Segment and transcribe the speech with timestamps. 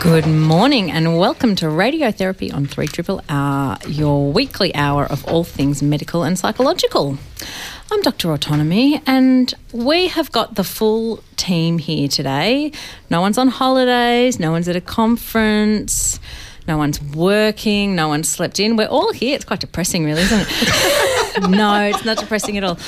[0.00, 5.44] Good morning and welcome to Radiotherapy on 3 Triple R, your weekly hour of all
[5.44, 7.18] things medical and psychological.
[7.92, 8.32] I'm Dr.
[8.32, 12.72] Autonomy and we have got the full team here today.
[13.10, 16.18] No one's on holidays, no one's at a conference,
[16.66, 18.76] no one's working, no one's slept in.
[18.76, 19.36] We're all here.
[19.36, 21.50] It's quite depressing, really, isn't it?
[21.50, 22.78] no, it's not depressing at all.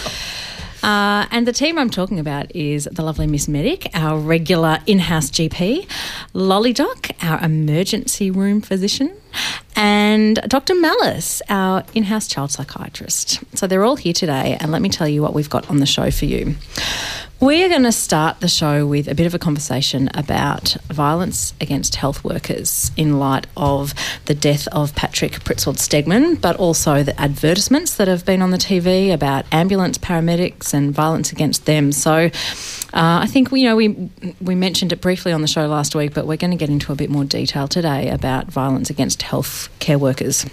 [0.82, 4.98] Uh, and the team I'm talking about is the lovely Miss Medic, our regular in
[4.98, 5.88] house GP,
[6.32, 9.16] Lolly Doc, our emergency room physician,
[9.76, 10.74] and Dr.
[10.74, 13.40] Malice, our in house child psychiatrist.
[13.56, 15.86] So they're all here today, and let me tell you what we've got on the
[15.86, 16.56] show for you.
[17.42, 21.54] We are going to start the show with a bit of a conversation about violence
[21.60, 23.94] against health workers in light of
[24.26, 28.58] the death of Patrick Pritzwald Stegmann, but also the advertisements that have been on the
[28.58, 31.90] TV about ambulance paramedics and violence against them.
[31.90, 32.30] So uh,
[32.92, 34.08] I think you know we
[34.40, 36.92] we mentioned it briefly on the show last week, but we're going to get into
[36.92, 40.44] a bit more detail today about violence against health care workers.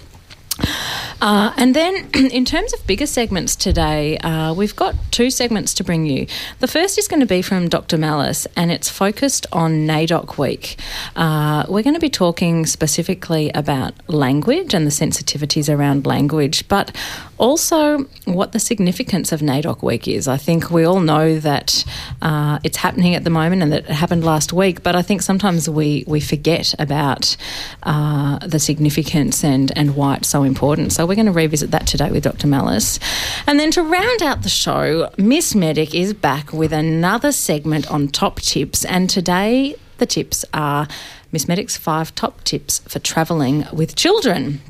[1.20, 5.84] Uh, and then, in terms of bigger segments today, uh, we've got two segments to
[5.84, 6.26] bring you.
[6.60, 7.98] The first is going to be from Dr.
[7.98, 10.76] Malice, and it's focused on NAIDOC Week.
[11.16, 16.94] Uh, we're going to be talking specifically about language and the sensitivities around language, but
[17.38, 20.26] also what the significance of NAIDOC Week is.
[20.26, 21.84] I think we all know that
[22.22, 25.22] uh, it's happening at the moment and that it happened last week, but I think
[25.22, 27.36] sometimes we, we forget about
[27.82, 30.49] uh, the significance and, and why it's so important.
[30.90, 32.46] So we're going to revisit that today with Dr.
[32.46, 32.98] Malice.
[33.46, 38.08] And then to round out the show, Miss Medic is back with another segment on
[38.08, 38.84] top tips.
[38.84, 40.88] And today, the tips are
[41.32, 44.60] Miss Medic's five top tips for travelling with children.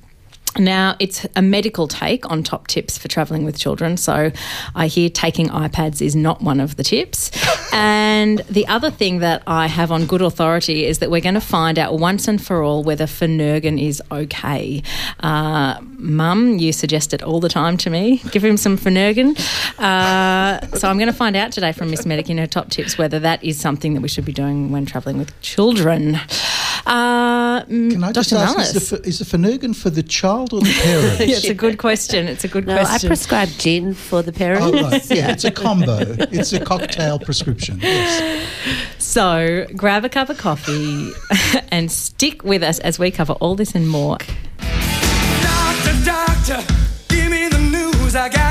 [0.59, 3.97] Now, it's a medical take on top tips for travelling with children.
[3.97, 4.33] So
[4.75, 7.31] I hear taking iPads is not one of the tips.
[7.73, 11.41] and the other thing that I have on good authority is that we're going to
[11.41, 14.83] find out once and for all whether Phenergan is okay.
[15.21, 18.21] Uh, Mum, you suggest it all the time to me.
[18.31, 19.39] Give him some Phenergan.
[19.79, 22.99] Uh, so I'm going to find out today from Miss Medic in her top tips
[22.99, 26.19] whether that is something that we should be doing when travelling with children.
[26.87, 28.43] Uh, Can I just Dr.
[28.43, 28.75] ask, Malice.
[28.75, 31.21] is the, is the Phenergan for the child or the parent?
[31.29, 32.27] yeah, it's a good question.
[32.27, 34.67] It's a good No, I prescribe gin for the parents.
[34.67, 35.11] Oh, right.
[35.11, 35.99] Yeah, it's a combo.
[36.01, 37.81] It's a cocktail prescription.
[37.83, 38.47] Yes.
[38.99, 41.11] So grab a cup of coffee
[41.71, 44.19] and stick with us as we cover all this and more.
[45.43, 46.75] Doctor, doctor,
[47.09, 48.15] give me the news.
[48.15, 48.50] I got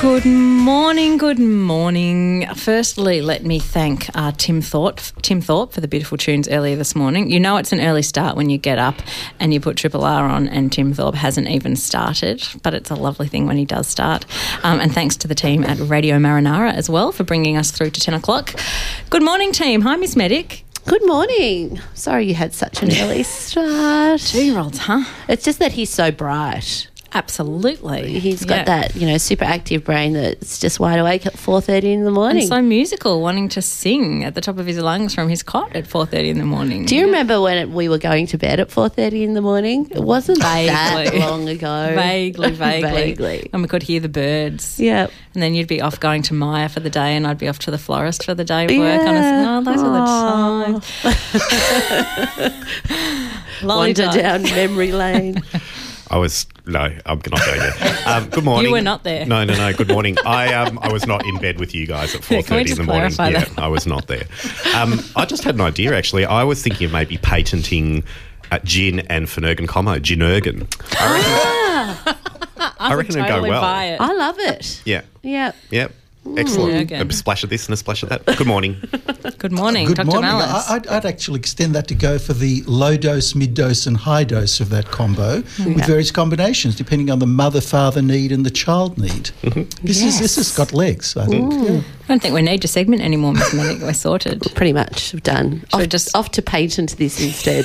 [0.00, 2.46] Good morning, good morning.
[2.54, 6.96] Firstly, let me thank uh, Tim Thorpe, Tim Thorpe for the beautiful tunes earlier this
[6.96, 7.30] morning.
[7.30, 8.94] You know it's an early start when you get up
[9.38, 12.94] and you put Triple R on, and Tim Thorpe hasn't even started, but it's a
[12.94, 14.24] lovely thing when he does start.
[14.62, 17.90] Um, and thanks to the team at Radio Marinara as well for bringing us through
[17.90, 18.54] to ten o'clock.
[19.10, 19.82] Good morning, team.
[19.82, 20.64] Hi, Miss Medic.
[20.86, 21.78] Good morning.
[21.92, 24.22] Sorry you had such an early start.
[24.22, 25.04] Two year olds, huh?
[25.28, 26.88] It's just that he's so bright.
[27.12, 28.20] Absolutely.
[28.20, 28.64] He's got Yeah.
[28.64, 32.42] that, you know, super active brain that's just wide awake at 4.30 in the morning.
[32.42, 35.74] And so musical, wanting to sing at the top of his lungs from his cot
[35.74, 36.84] at 4.30 in the morning.
[36.84, 39.88] Do you remember when it, we were going to bed at 4.30 in the morning?
[39.90, 41.92] It wasn't that long ago.
[41.96, 42.90] Vaguely, vaguely.
[42.90, 43.50] Vaguely.
[43.52, 44.78] And we could hear the birds.
[44.78, 45.08] Yeah.
[45.34, 47.58] And then you'd be off going to Maya for the day, and I'd be off
[47.60, 49.00] to the florist for the day of work.
[49.00, 49.22] And I Yeah.
[49.22, 49.92] said, no, those are
[50.72, 50.80] the
[52.40, 52.54] times.
[53.64, 55.42] Wander down memory lane.
[56.10, 57.98] I was no, I'm not going there.
[58.06, 58.66] Um, good morning.
[58.66, 59.26] You were not there.
[59.26, 59.72] No, no, no.
[59.72, 60.16] Good morning.
[60.24, 62.70] I um, I was not in bed with you guys at Can four we thirty
[62.72, 63.12] in the morning.
[63.12, 63.62] clarify Yeah.
[63.62, 64.24] I was not there.
[64.74, 66.24] Um, I just had an idea actually.
[66.24, 68.04] I was thinking of maybe patenting
[68.52, 70.66] uh, gin and Phenergan Como, Ginergan.
[70.92, 73.60] I reckon, I reckon it'd go well.
[73.60, 74.00] buy it.
[74.00, 74.82] I love it.
[74.84, 75.52] Yeah, Yeah.
[75.70, 75.92] yep.
[76.36, 76.90] Excellent.
[76.90, 77.08] Ginergan.
[77.08, 78.24] A splash of this and a splash of that.
[78.26, 78.76] Good morning.
[79.38, 80.06] Good morning, Good Dr.
[80.06, 80.30] morning.
[80.30, 80.68] Malice.
[80.68, 83.96] I, I'd, I'd actually extend that to go for the low dose, mid dose, and
[83.96, 88.44] high dose of that combo with various combinations depending on the mother father need and
[88.44, 89.30] the child need.
[89.82, 91.16] This is this has got legs.
[91.16, 91.52] I think.
[91.52, 91.80] Yeah.
[91.80, 93.80] I don't think we need your segment anymore, Miss Minnick.
[93.80, 94.42] We're sorted.
[94.54, 95.64] Pretty much done.
[95.74, 97.64] we Off, just- off to patent this instead.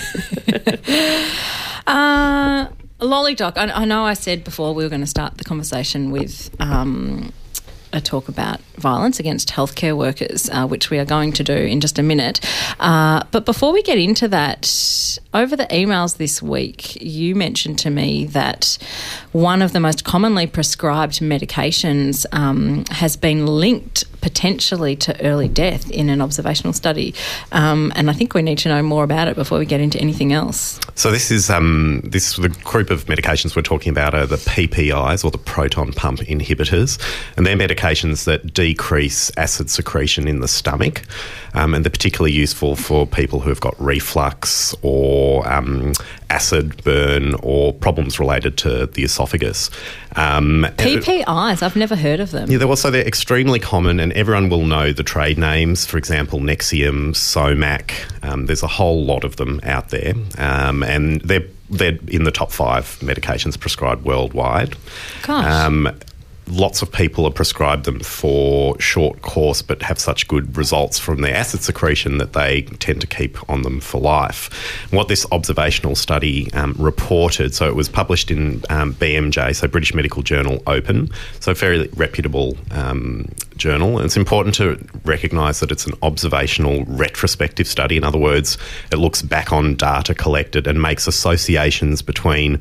[1.88, 2.68] Uh,
[3.00, 6.10] Lolly Doc, I, I know I said before we were going to start the conversation
[6.12, 7.31] with um,
[7.95, 11.81] a talk about violence against healthcare workers, uh, which we are going to do in
[11.81, 12.39] just a minute.
[12.80, 17.89] Uh, but before we get into that, over the emails this week, you mentioned to
[17.89, 18.77] me that
[19.31, 25.88] one of the most commonly prescribed medications um, has been linked potentially to early death
[25.92, 27.13] in an observational study.
[27.51, 30.00] Um, and I think we need to know more about it before we get into
[30.00, 30.80] anything else.
[30.95, 35.24] So this is um, this the group of medications we're talking about are the PPIs
[35.24, 37.00] or the proton pump inhibitors,
[37.38, 41.03] and they're medications that decrease acid secretion in the stomach,
[41.53, 45.94] um, and they're particularly useful for people who have got reflux or um,
[46.31, 49.69] acid burn or problems related to the esophagus.
[50.15, 52.50] Um, PPIs, I've never heard of them.
[52.50, 55.85] yeah, they're also they're extremely common, and everyone will know the trade names.
[55.85, 57.91] For example, Nexium, Somac.
[58.23, 62.31] Um, there's a whole lot of them out there, um, and they're they're in the
[62.31, 64.75] top five medications prescribed worldwide.
[65.21, 65.45] Gosh.
[65.45, 65.95] Um,
[66.47, 71.21] lots of people are prescribed them for short course, but have such good results from
[71.21, 74.53] their acid secretion that they tend to keep on them for life.
[74.92, 79.94] What this observational study um, reported, so it was published in um, BMJ, so British
[79.94, 81.09] Medical Journal Open,
[81.39, 83.27] so very reputable um,
[83.57, 83.98] journal.
[83.98, 87.98] And it's important to recognise that it's an observational retrospective study.
[87.98, 88.57] In other words,
[88.91, 92.59] it looks back on data collected and makes associations between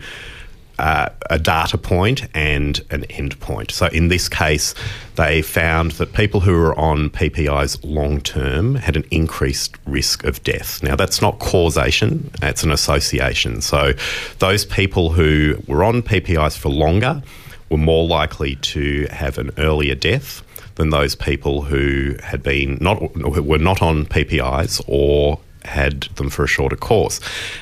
[0.78, 3.70] uh, a data point and an end point.
[3.70, 4.74] So in this case,
[5.16, 10.42] they found that people who were on PPIs long term had an increased risk of
[10.42, 10.82] death.
[10.82, 13.60] Now, that's not causation, it's an association.
[13.60, 13.92] So
[14.38, 17.22] those people who were on PPIs for longer
[17.70, 20.42] were more likely to have an earlier death
[20.74, 26.30] than those people who had been not who were not on PPIs or had them
[26.30, 27.20] for a shorter course.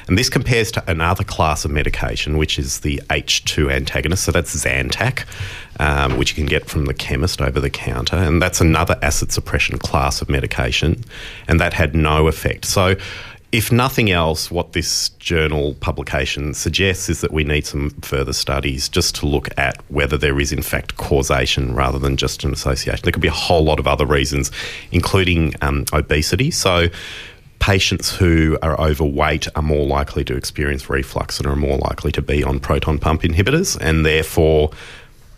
[0.09, 4.25] And this compares to another class of medication, which is the H2 antagonist.
[4.25, 5.25] So that's Zantac,
[5.81, 8.17] um, which you can get from the chemist over the counter.
[8.17, 11.05] And that's another acid suppression class of medication.
[11.49, 12.65] And that had no effect.
[12.65, 12.97] So
[13.53, 18.89] if nothing else, what this journal publication suggests is that we need some further studies
[18.89, 23.03] just to look at whether there is, in fact, causation rather than just an association.
[23.05, 24.51] There could be a whole lot of other reasons,
[24.91, 26.51] including um, obesity.
[26.51, 26.89] So,
[27.63, 32.21] patients who are overweight are more likely to experience reflux and are more likely to
[32.21, 34.73] be on proton pump inhibitors, and therefore,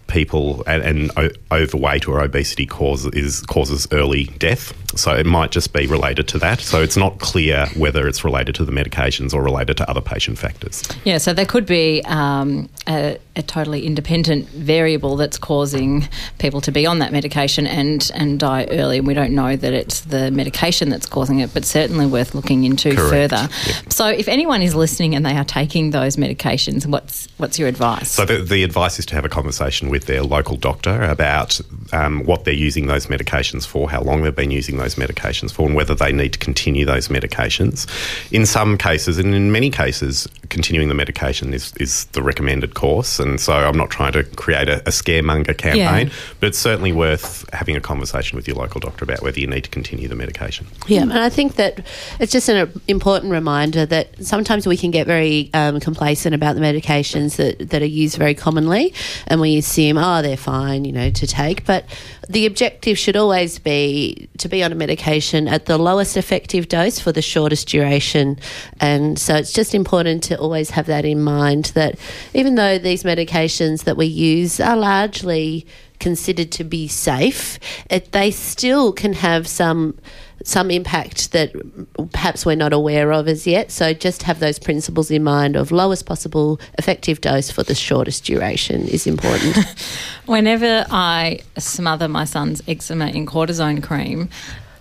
[0.06, 4.72] people and, and overweight or obesity causes causes early death.
[4.96, 6.60] So it might just be related to that.
[6.60, 10.38] So it's not clear whether it's related to the medications or related to other patient
[10.38, 10.82] factors.
[11.04, 16.08] Yeah, so there could be um, a, a totally independent variable that's causing
[16.38, 18.98] people to be on that medication and, and die early.
[18.98, 22.64] And we don't know that it's the medication that's causing it, but certainly worth looking
[22.64, 23.48] into Correct, further.
[23.66, 23.92] yep.
[23.92, 28.10] So if anyone is listening and they are taking those medications, what's what's your advice?
[28.10, 31.60] So the, the advice is to have a conversation with their local doctor about
[31.92, 35.66] um, what they're using those medications for, how long they've been using those medications for,
[35.66, 37.86] and whether they need to continue those medications.
[38.30, 43.18] In some cases, and in many cases, continuing the medication is, is the recommended course.
[43.18, 47.48] And so I'm not trying to create a, a scaremonger campaign, but it's certainly worth
[47.52, 50.66] having a conversation with your local doctor about whether you need to continue the medication.
[50.86, 51.84] Yeah, and I think that
[52.20, 56.60] it's just an important reminder that sometimes we can get very um, complacent about the
[56.60, 58.92] medications that, that are used very commonly,
[59.26, 61.64] and we assume, oh, they're fine, you know, to take.
[61.64, 61.84] But
[62.28, 66.98] the objective should always be to be on a medication at the lowest effective dose
[66.98, 68.38] for the shortest duration.
[68.80, 71.98] And so it's just important to always have that in mind that
[72.32, 75.66] even though these medications that we use are largely
[76.00, 77.58] considered to be safe,
[77.90, 79.98] it, they still can have some
[80.44, 81.52] some impact that
[82.12, 83.70] perhaps we're not aware of as yet.
[83.70, 88.24] So just have those principles in mind of lowest possible effective dose for the shortest
[88.24, 89.56] duration is important.
[90.26, 94.28] Whenever I smother my son's eczema in cortisone cream,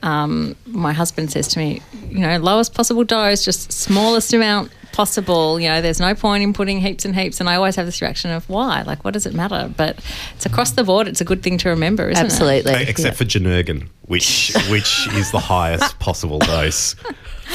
[0.03, 5.59] um, my husband says to me, you know, lowest possible dose, just smallest amount possible.
[5.59, 7.39] You know, there's no point in putting heaps and heaps.
[7.39, 8.83] And I always have this reaction of why?
[8.83, 9.69] Like, what does it matter?
[9.75, 9.99] But
[10.35, 11.07] it's across the board.
[11.07, 12.25] It's a good thing to remember, isn't it?
[12.25, 12.73] Absolutely.
[12.83, 16.95] Except for Ginergan, which which is the highest possible dose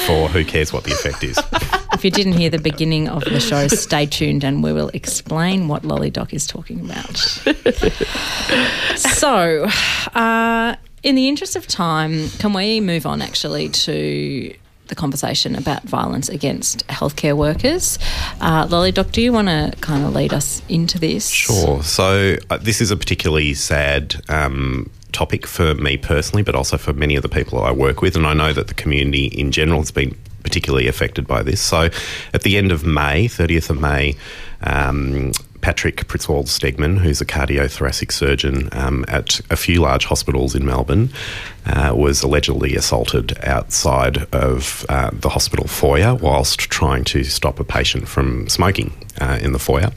[0.05, 1.39] for who cares what the effect is.
[1.93, 5.67] If you didn't hear the beginning of the show, stay tuned and we will explain
[5.67, 7.17] what Lolly Doc is talking about.
[8.95, 9.67] so,
[10.13, 14.53] uh, in the interest of time, can we move on actually to
[14.89, 17.97] the conversation about violence against healthcare workers?
[18.41, 21.29] Uh, Lolly Doc, do you want to kind of lead us into this?
[21.29, 21.81] Sure.
[21.83, 26.93] So uh, this is a particularly sad um, topic for me personally, but also for
[26.93, 29.79] many of the people I work with, and I know that the community in general
[29.79, 31.61] has been particularly affected by this.
[31.61, 31.89] So,
[32.33, 34.15] at the end of May, 30th of May.
[34.61, 35.31] Um,
[35.61, 41.09] Patrick Pritzwald Stegmann, who's a cardiothoracic surgeon um, at a few large hospitals in Melbourne,
[41.69, 47.63] uh, was allegedly assaulted outside of uh, the hospital foyer whilst trying to stop a
[47.63, 49.91] patient from smoking uh, in the foyer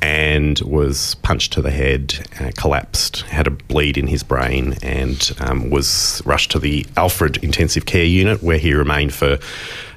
[0.00, 5.32] and was punched to the head, uh, collapsed, had a bleed in his brain, and
[5.40, 9.38] um, was rushed to the Alfred Intensive Care Unit where he remained for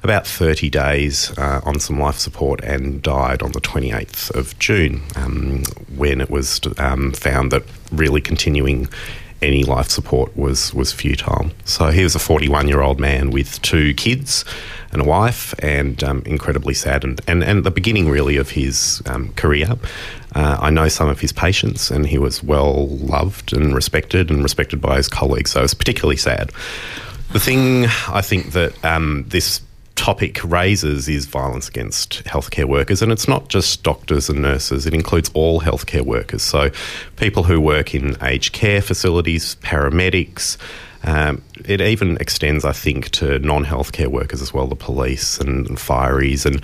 [0.03, 5.01] about 30 days uh, on some life support and died on the 28th of June
[5.15, 5.63] um,
[5.95, 8.87] when it was um, found that really continuing
[9.41, 11.51] any life support was, was futile.
[11.65, 14.45] So he was a 41 year old man with two kids
[14.91, 19.01] and a wife, and um, incredibly sad, and, and, and the beginning really of his
[19.05, 19.75] um, career.
[20.36, 24.43] Uh, I know some of his patients, and he was well loved and respected, and
[24.43, 25.51] respected by his colleagues.
[25.51, 26.51] So it's particularly sad.
[27.31, 29.62] The thing I think that um, this
[30.01, 34.96] topic raises is violence against healthcare workers, and it's not just doctors and nurses, it
[34.96, 36.41] includes all healthcare workers.
[36.41, 36.72] So,
[37.17, 40.58] people who work in aged care facilities, paramedics.
[41.03, 45.67] Um, it even extends, I think, to non healthcare workers as well, the police and,
[45.67, 46.46] and fireys.
[46.46, 46.62] And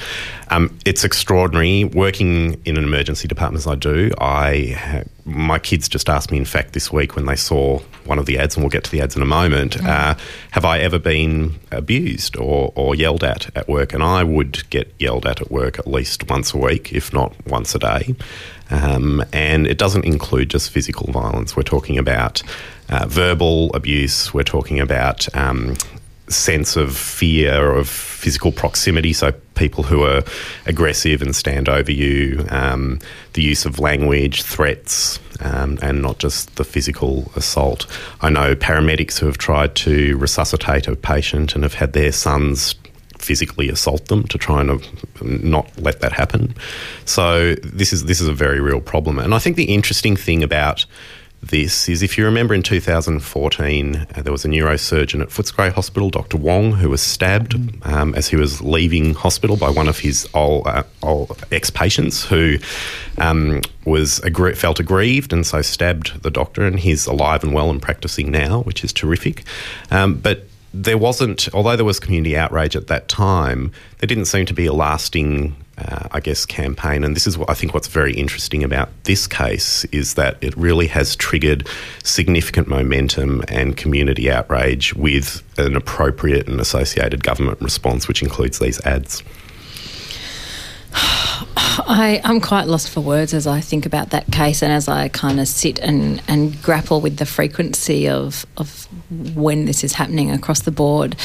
[0.49, 1.85] um, it's extraordinary.
[1.85, 6.37] Working in an emergency department as I do, I ha- my kids just asked me,
[6.37, 8.91] in fact, this week when they saw one of the ads, and we'll get to
[8.91, 10.15] the ads in a moment, uh,
[10.51, 13.93] have I ever been abused or, or yelled at at work?
[13.93, 17.35] And I would get yelled at at work at least once a week, if not
[17.47, 18.15] once a day.
[18.69, 21.55] Um, and it doesn't include just physical violence.
[21.55, 22.43] We're talking about
[22.89, 24.33] uh, verbal abuse.
[24.33, 25.75] We're talking about um,
[26.29, 29.13] sense of fear of physical proximity.
[29.13, 30.23] So people who are
[30.65, 32.45] aggressive and stand over you.
[32.49, 32.99] Um,
[33.33, 37.85] the use of language, threats, um, and not just the physical assault.
[38.21, 42.75] I know paramedics who have tried to resuscitate a patient and have had their sons
[43.17, 44.77] physically assault them to try and uh,
[45.21, 46.53] not let that happen.
[47.05, 49.19] So this is this is a very real problem.
[49.19, 50.85] And I think the interesting thing about
[51.41, 56.09] this is if you remember in 2014, uh, there was a neurosurgeon at Footscray Hospital,
[56.09, 56.37] Dr.
[56.37, 60.67] Wong, who was stabbed um, as he was leaving hospital by one of his old,
[60.67, 62.57] uh, old ex patients who
[63.17, 66.65] um, was aggr- felt aggrieved and so stabbed the doctor.
[66.65, 69.43] And he's alive and well and practicing now, which is terrific.
[69.91, 74.45] Um, but there wasn't, although there was community outrage at that time, there didn't seem
[74.47, 77.03] to be a lasting, uh, I guess, campaign.
[77.03, 80.55] And this is what I think what's very interesting about this case is that it
[80.57, 81.67] really has triggered
[82.03, 88.83] significant momentum and community outrage with an appropriate and associated government response, which includes these
[88.85, 89.23] ads.
[90.95, 95.09] I, I'm quite lost for words as I think about that case and as I
[95.09, 98.87] kind of sit and, and grapple with the frequency of, of
[99.35, 101.15] when this is happening across the board.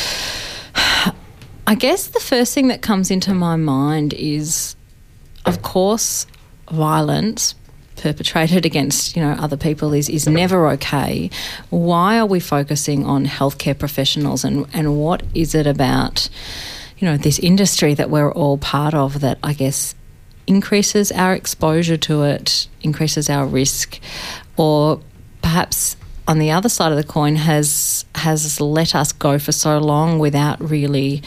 [1.66, 4.76] I guess the first thing that comes into my mind is,
[5.46, 6.26] of course,
[6.70, 7.54] violence
[7.96, 11.30] perpetrated against you know other people is, is never okay.
[11.70, 16.28] Why are we focusing on healthcare professionals and, and what is it about
[16.98, 19.94] you know this industry that we're all part of that I guess
[20.46, 24.00] increases our exposure to it, increases our risk,
[24.56, 25.00] or
[25.40, 29.78] perhaps on the other side of the coin has has let us go for so
[29.78, 31.22] long without really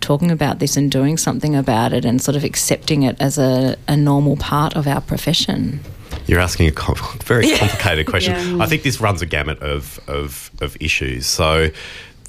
[0.00, 3.76] talking about this and doing something about it and sort of accepting it as a,
[3.88, 5.80] a normal part of our profession.
[6.26, 8.60] You're asking a com- very complicated question.
[8.60, 11.26] I think this runs a gamut of, of, of issues.
[11.26, 11.70] So,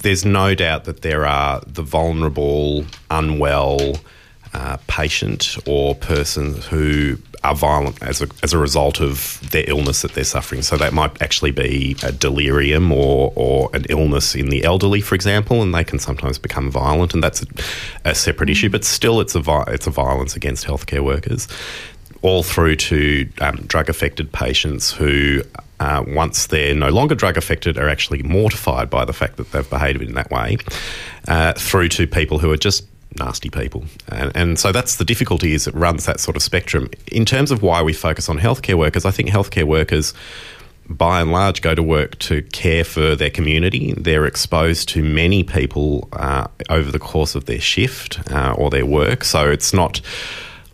[0.01, 3.95] there's no doubt that there are the vulnerable, unwell
[4.53, 10.01] uh, patient or person who are violent as a, as a result of their illness
[10.01, 10.63] that they're suffering.
[10.63, 15.13] So that might actually be a delirium or, or an illness in the elderly, for
[15.13, 17.45] example, and they can sometimes become violent, and that's a,
[18.05, 18.69] a separate issue.
[18.69, 21.47] But still, it's a vi- it's a violence against healthcare workers
[22.21, 25.43] all through to um, drug affected patients who,
[25.79, 29.69] uh, once they're no longer drug affected, are actually mortified by the fact that they've
[29.69, 30.57] behaved in that way,
[31.27, 33.85] uh, through to people who are just nasty people.
[34.09, 36.89] And, and so that's the difficulty is it runs that sort of spectrum.
[37.11, 40.13] In terms of why we focus on healthcare workers, I think healthcare workers
[40.87, 43.93] by and large go to work to care for their community.
[43.93, 48.85] They're exposed to many people uh, over the course of their shift uh, or their
[48.85, 49.23] work.
[49.23, 50.01] So it's not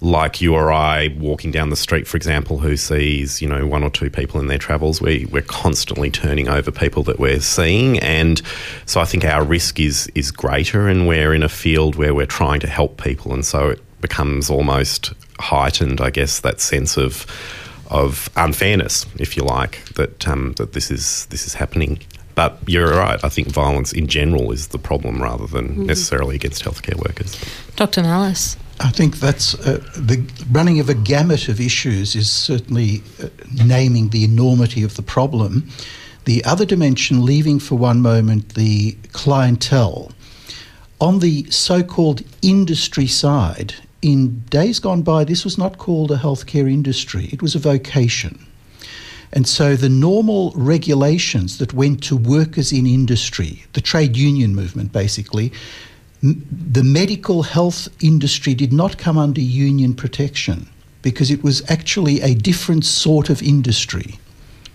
[0.02, 3.84] like you or I walking down the street, for example, who sees, you know, one
[3.84, 5.00] or two people in their travels.
[5.00, 8.00] We, we're constantly turning over people that we're seeing.
[8.00, 8.42] And
[8.88, 12.26] so I think our risk is, is greater and we're in a field where we're
[12.26, 13.32] trying to help people.
[13.32, 17.28] And so it becomes almost heightened, I guess, that sense of,
[17.92, 22.00] of unfairness, if you like, that, um, that this is, this is happening.
[22.34, 23.24] But you're right.
[23.24, 27.40] I think violence in general is the problem rather than necessarily against healthcare workers.
[27.76, 28.02] Dr.
[28.02, 28.58] Malice.
[28.84, 33.28] I think that's uh, the running of a gamut of issues is certainly uh,
[33.64, 35.70] naming the enormity of the problem.
[36.26, 40.12] The other dimension, leaving for one moment the clientele,
[41.00, 46.18] on the so called industry side, in days gone by, this was not called a
[46.18, 48.46] healthcare industry, it was a vocation.
[49.34, 54.92] And so the normal regulations that went to workers in industry, the trade union movement
[54.92, 55.54] basically,
[56.22, 60.68] the medical health industry did not come under union protection
[61.02, 64.20] because it was actually a different sort of industry.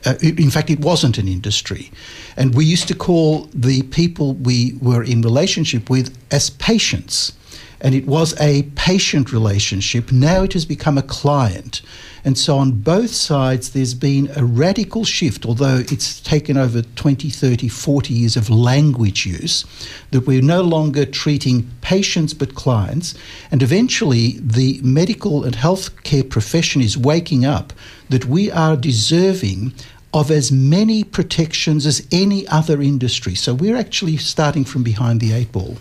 [0.05, 1.91] Uh, in fact, it wasn't an industry.
[2.37, 7.33] And we used to call the people we were in relationship with as patients.
[7.80, 10.11] And it was a patient relationship.
[10.11, 11.83] Now it has become a client.
[12.25, 17.30] And so on both sides, there's been a radical shift, although it's taken over 20,
[17.30, 19.64] 30, 40 years of language use,
[20.11, 23.14] that we're no longer treating patients but clients.
[23.53, 27.72] And eventually, the medical and healthcare profession is waking up
[28.09, 29.72] that we are deserving
[30.12, 33.35] of as many protections as any other industry.
[33.35, 35.77] So we're actually starting from behind the eight ball.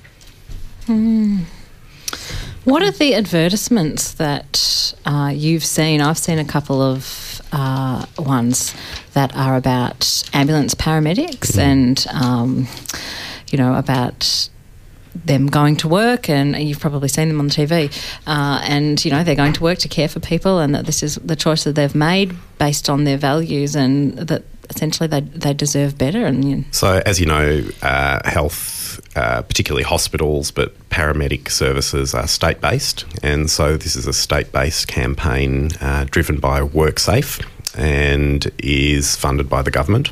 [0.86, 1.40] Hmm.
[2.64, 6.02] What are the advertisements that uh, you've seen?
[6.02, 8.74] I've seen a couple of uh, ones
[9.14, 12.68] that are about ambulance paramedics and, um,
[13.52, 14.50] you know, about
[15.24, 17.92] them going to work, and you've probably seen them on the TV.
[18.28, 21.02] Uh, and you know they're going to work to care for people, and that this
[21.04, 25.54] is the choice that they've made based on their values, and that essentially they they
[25.54, 26.26] deserve better.
[26.26, 28.85] And you know, So, as you know, uh, health,
[29.16, 33.06] uh, particularly hospitals, but paramedic services are state based.
[33.24, 37.46] And so, this is a state based campaign uh, driven by WorkSafe
[37.78, 40.12] and is funded by the government.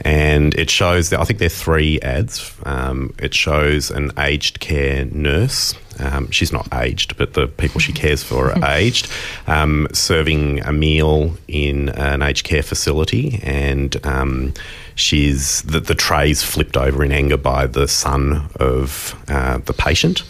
[0.00, 2.52] And it shows, I think there are three ads.
[2.64, 5.74] Um, it shows an aged care nurse.
[5.98, 9.08] Um, she's not aged, but the people she cares for are aged,
[9.46, 13.40] um, serving a meal in an aged care facility.
[13.42, 14.54] And um,
[14.94, 20.22] she's the, the tray's flipped over in anger by the son of uh, the patient.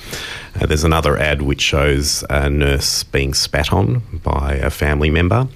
[0.61, 5.49] Uh, there's another ad which shows a nurse being spat on by a family member.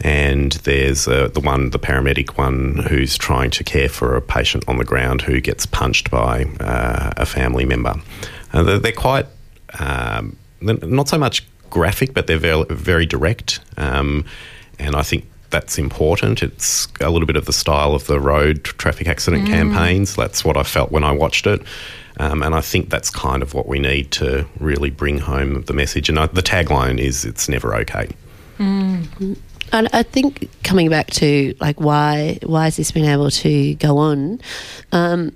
[0.00, 4.64] And there's uh, the one, the paramedic one, who's trying to care for a patient
[4.68, 7.94] on the ground who gets punched by uh, a family member.
[8.52, 9.26] Uh, they're, they're quite,
[9.78, 13.60] um, not so much graphic, but they're very, very direct.
[13.76, 14.24] Um,
[14.78, 16.42] and I think that's important.
[16.42, 20.16] It's a little bit of the style of the road traffic accident campaigns.
[20.16, 21.62] That's what I felt when I watched it.
[22.18, 25.72] Um, and I think that's kind of what we need to really bring home the
[25.72, 26.08] message.
[26.08, 28.08] And I, the tagline is "It's never okay."
[29.72, 33.98] And I think coming back to like why why has this been able to go
[33.98, 34.40] on?
[34.92, 35.32] Um,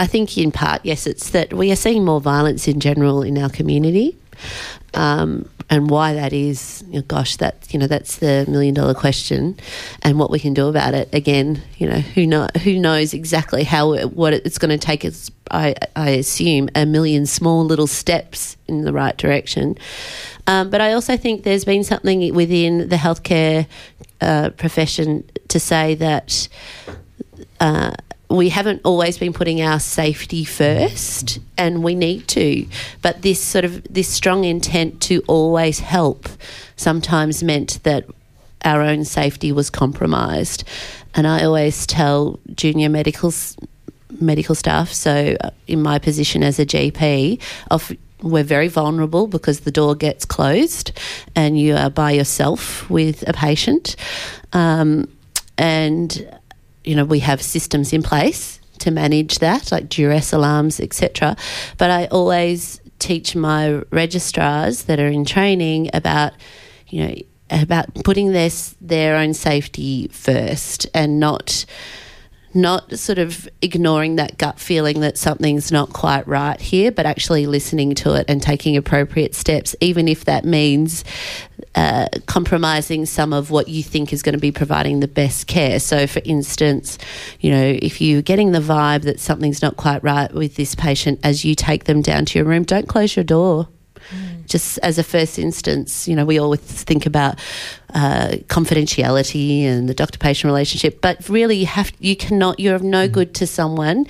[0.00, 3.36] I think in part, yes, it's that we are seeing more violence in general in
[3.36, 4.16] our community.
[4.94, 8.94] Um, and why that is, you know, gosh, that you know, that's the million dollar
[8.94, 9.60] question,
[10.02, 11.14] and what we can do about it.
[11.14, 15.30] Again, you know, who know who knows exactly how what it's going to take us.
[15.52, 19.76] I, I assume a million small little steps in the right direction.
[20.46, 23.66] Um, but I also think there's been something within the healthcare
[24.20, 26.48] uh, profession to say that
[27.60, 27.92] uh,
[28.30, 32.66] we haven't always been putting our safety first, and we need to.
[33.02, 36.28] But this sort of this strong intent to always help
[36.76, 38.06] sometimes meant that
[38.64, 40.64] our own safety was compromised.
[41.14, 43.56] And I always tell junior medicals
[44.20, 44.92] medical staff.
[44.92, 47.40] So, uh, in my position as a GP,
[47.70, 50.92] of we're very vulnerable because the door gets closed
[51.34, 53.96] and you are by yourself with a patient.
[54.52, 55.08] Um,
[55.56, 56.39] and,
[56.84, 61.36] you know, we have systems in place to manage that, like duress alarms, etc.
[61.78, 66.32] But I always teach my registrars that are in training about,
[66.88, 67.14] you know,
[67.50, 71.64] about putting their their own safety first and not
[72.54, 77.46] not sort of ignoring that gut feeling that something's not quite right here, but actually
[77.46, 81.04] listening to it and taking appropriate steps, even if that means
[81.74, 85.78] uh, compromising some of what you think is going to be providing the best care.
[85.78, 86.98] So, for instance,
[87.38, 91.20] you know, if you're getting the vibe that something's not quite right with this patient
[91.22, 93.68] as you take them down to your room, don't close your door
[94.46, 97.38] just as a first instance, you know, we always think about
[97.94, 102.60] uh, confidentiality and the doctor-patient relationship, but really, you have you cannot.
[102.60, 104.06] You're of no good to someone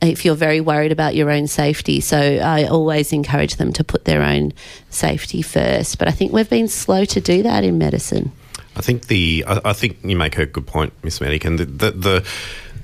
[0.00, 2.00] if you're very worried about your own safety.
[2.00, 4.52] So I always encourage them to put their own
[4.90, 5.98] safety first.
[5.98, 8.32] But I think we've been slow to do that in medicine.
[8.76, 11.64] I think the I, I think you make a good point, Miss Medic, and the,
[11.66, 12.26] the the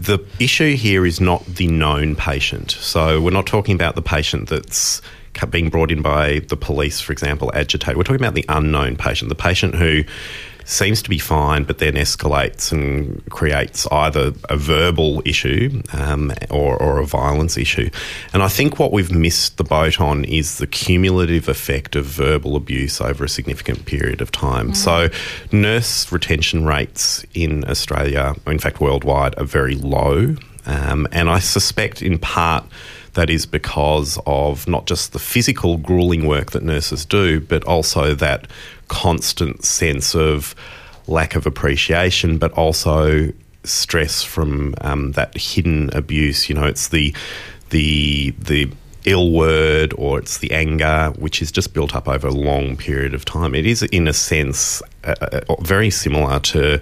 [0.01, 2.71] the issue here is not the known patient.
[2.71, 5.03] So we're not talking about the patient that's
[5.51, 7.97] being brought in by the police, for example, agitated.
[7.97, 10.05] We're talking about the unknown patient, the patient who
[10.71, 16.81] seems to be fine, but then escalates and creates either a verbal issue um, or,
[16.81, 17.91] or a violence issue.
[18.33, 22.57] And I think what we've missed the boat on is the cumulative effect of verbal
[22.57, 24.75] abuse over a significant period of time.
[24.75, 25.09] So,
[25.51, 30.37] nurse retention rates in Australia, in fact worldwide, are very low.
[30.67, 32.65] Um, and I suspect in part
[33.15, 38.15] that is because of not just the physical grueling work that nurses do, but also
[38.15, 38.47] that
[38.89, 40.55] constant sense of
[41.07, 43.33] lack of appreciation, but also
[43.65, 46.49] stress from um, that hidden abuse.
[46.49, 47.15] You know, it's the
[47.71, 48.71] the the
[49.07, 53.15] ill word or it's the anger which is just built up over a long period
[53.15, 53.55] of time.
[53.55, 56.81] It is, in a sense, uh, very similar to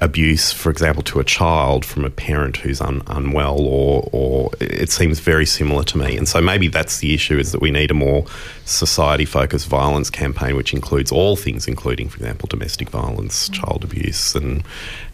[0.00, 4.90] abuse, for example, to a child from a parent who's un- unwell, or, or it
[4.90, 6.16] seems very similar to me.
[6.16, 8.26] And so maybe that's the issue: is that we need a more
[8.64, 14.62] society-focused violence campaign, which includes all things, including, for example, domestic violence, child abuse, and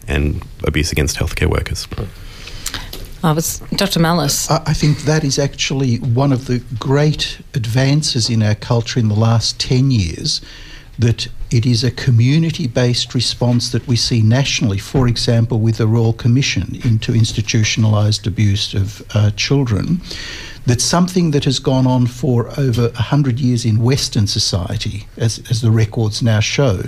[0.07, 1.87] and abuse against healthcare workers.
[3.23, 3.99] I was Dr.
[3.99, 4.51] Malice.
[4.51, 9.07] I I think that is actually one of the great advances in our culture in
[9.07, 10.41] the last 10 years.
[10.99, 15.87] That it is a community based response that we see nationally, for example, with the
[15.87, 20.01] Royal Commission into institutionalised abuse of uh, children.
[20.65, 25.61] That's something that has gone on for over 100 years in Western society, as, as
[25.61, 26.83] the records now show.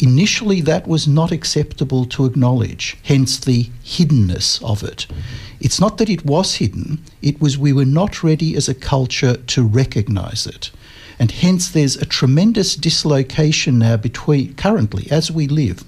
[0.00, 5.06] Initially, that was not acceptable to acknowledge, hence the hiddenness of it.
[5.60, 9.36] It's not that it was hidden, it was we were not ready as a culture
[9.36, 10.70] to recognise it.
[11.18, 15.84] And hence, there's a tremendous dislocation now between, currently, as we live,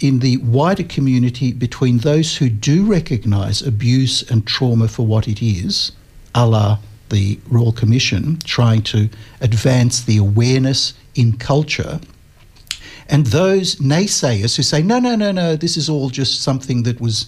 [0.00, 5.42] in the wider community between those who do recognise abuse and trauma for what it
[5.42, 5.92] is,
[6.34, 6.78] a la
[7.10, 12.00] the Royal Commission, trying to advance the awareness in culture,
[13.08, 17.00] and those naysayers who say, no, no, no, no, this is all just something that
[17.00, 17.26] was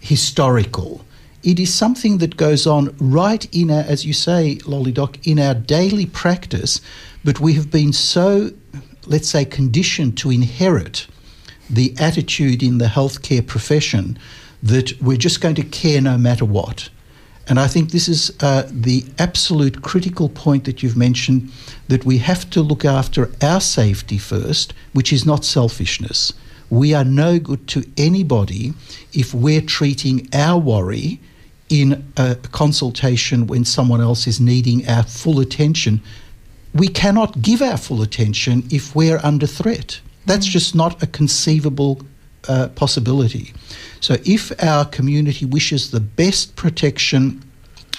[0.00, 1.04] historical.
[1.44, 5.38] It is something that goes on right in our, as you say, Lolly Doc, in
[5.38, 6.80] our daily practice,
[7.22, 8.50] but we have been so,
[9.06, 11.06] let's say, conditioned to inherit
[11.68, 14.18] the attitude in the healthcare profession
[14.62, 16.88] that we're just going to care no matter what.
[17.46, 21.52] And I think this is uh, the absolute critical point that you've mentioned
[21.88, 26.32] that we have to look after our safety first, which is not selfishness.
[26.70, 28.72] We are no good to anybody
[29.12, 31.20] if we're treating our worry
[31.68, 36.00] in a consultation when someone else is needing our full attention.
[36.74, 40.00] We cannot give our full attention if we're under threat.
[40.26, 42.02] That's just not a conceivable
[42.48, 43.52] uh, possibility.
[44.00, 47.42] So, if our community wishes the best protection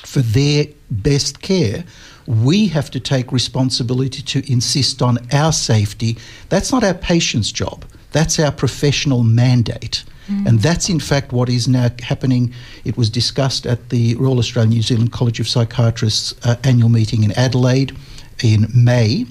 [0.04, 1.84] for their best care,
[2.28, 6.18] we have to take responsibility to insist on our safety.
[6.50, 10.04] That's not our patient's job, that's our professional mandate.
[10.28, 12.54] And that's in fact what is now happening.
[12.84, 17.24] It was discussed at the Royal Australian New Zealand College of Psychiatrists uh, annual meeting
[17.24, 17.96] in Adelaide
[18.44, 19.26] in May,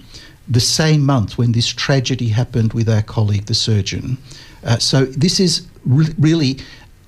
[0.48, 4.18] the same month when this tragedy happened with our colleague, the surgeon.
[4.64, 6.58] Uh, so this is re- really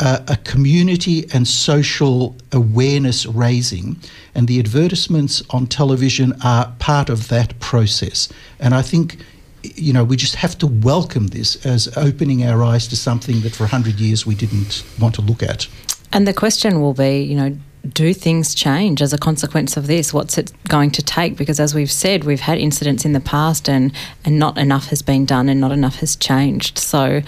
[0.00, 3.96] uh, a community and social awareness raising,
[4.34, 8.28] and the advertisements on television are part of that process.
[8.60, 9.18] And I think,
[9.74, 13.54] you know, we just have to welcome this as opening our eyes to something that
[13.54, 15.68] for 100 years we didn't want to look at.
[16.12, 17.56] And the question will be, you know,
[17.92, 20.12] do things change as a consequence of this?
[20.12, 21.36] What's it going to take?
[21.36, 23.92] Because as we've said, we've had incidents in the past and,
[24.24, 26.78] and not enough has been done and not enough has changed.
[26.78, 27.22] So,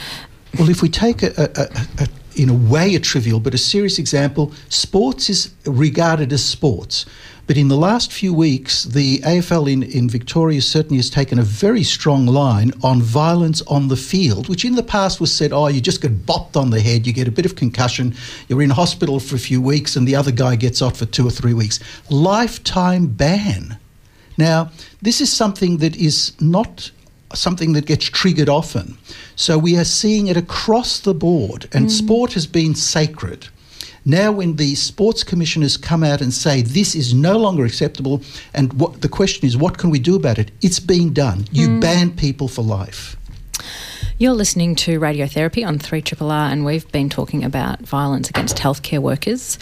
[0.59, 3.59] Well, if we take a, a, a, a in a way a trivial but a
[3.59, 7.05] serious example, sports is regarded as sports.
[7.49, 11.43] But in the last few weeks, the AFL in, in Victoria certainly has taken a
[11.43, 15.67] very strong line on violence on the field, which in the past was said, oh,
[15.69, 18.15] you just get bopped on the head, you get a bit of concussion,
[18.49, 21.27] you're in hospital for a few weeks, and the other guy gets off for two
[21.27, 21.81] or three weeks.
[22.11, 23.79] Lifetime ban.
[24.37, 26.91] Now, this is something that is not
[27.33, 28.99] something that gets triggered often.
[29.37, 31.91] So we are seeing it across the board, and mm.
[31.91, 33.49] sport has been sacred.
[34.05, 38.23] Now, when the sports commissioners come out and say this is no longer acceptable,
[38.55, 40.51] and what the question is, what can we do about it?
[40.63, 41.47] It's being done.
[41.53, 43.17] You ban people for life.
[44.21, 49.61] You're listening to Radiotherapy on 3RRR, and we've been talking about violence against healthcare workers.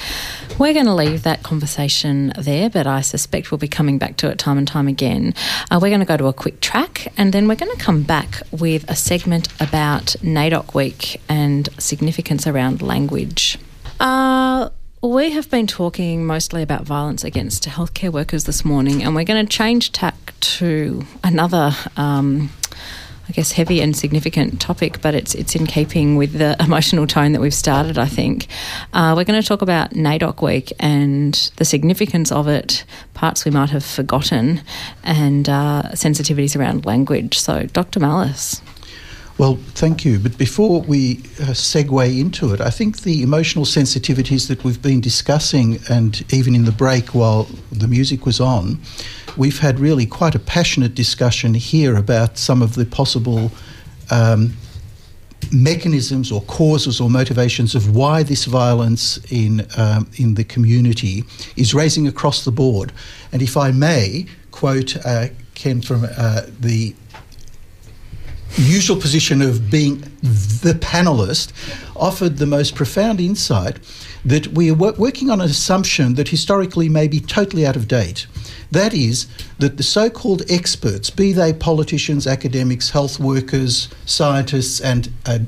[0.59, 4.31] We're going to leave that conversation there, but I suspect we'll be coming back to
[4.31, 5.35] it time and time again.
[5.70, 8.03] Uh, we're going to go to a quick track, and then we're going to come
[8.03, 13.59] back with a segment about NAIDOC Week and significance around language.
[13.98, 14.70] Uh,
[15.02, 19.44] we have been talking mostly about violence against healthcare workers this morning, and we're going
[19.44, 21.72] to change tack to another.
[21.96, 22.50] Um,
[23.28, 27.32] I guess heavy and significant topic, but it's it's in keeping with the emotional tone
[27.32, 27.98] that we've started.
[27.98, 28.46] I think
[28.92, 33.50] uh, we're going to talk about NAIDOC Week and the significance of it, parts we
[33.50, 34.62] might have forgotten,
[35.02, 37.38] and uh, sensitivities around language.
[37.38, 37.98] So, Dr.
[37.98, 38.62] Malice.
[39.38, 40.18] Well, thank you.
[40.18, 45.03] But before we uh, segue into it, I think the emotional sensitivities that we've been
[45.03, 48.81] discussing, and even in the break while the music was on,
[49.37, 53.51] we've had really quite a passionate discussion here about some of the possible
[54.11, 54.55] um,
[55.53, 61.25] mechanisms or causes or motivations of why this violence in um, in the community
[61.57, 62.90] is raising across the board.
[63.33, 66.94] And if I may quote uh, Ken from uh, the
[68.56, 71.52] usual position of being the panelist,
[71.94, 73.78] offered the most profound insight
[74.24, 77.87] that we are wo- working on an assumption that historically may be totally out of
[77.87, 78.26] date.
[78.72, 79.26] That is,
[79.59, 85.38] that the so called experts, be they politicians, academics, health workers, scientists, and uh,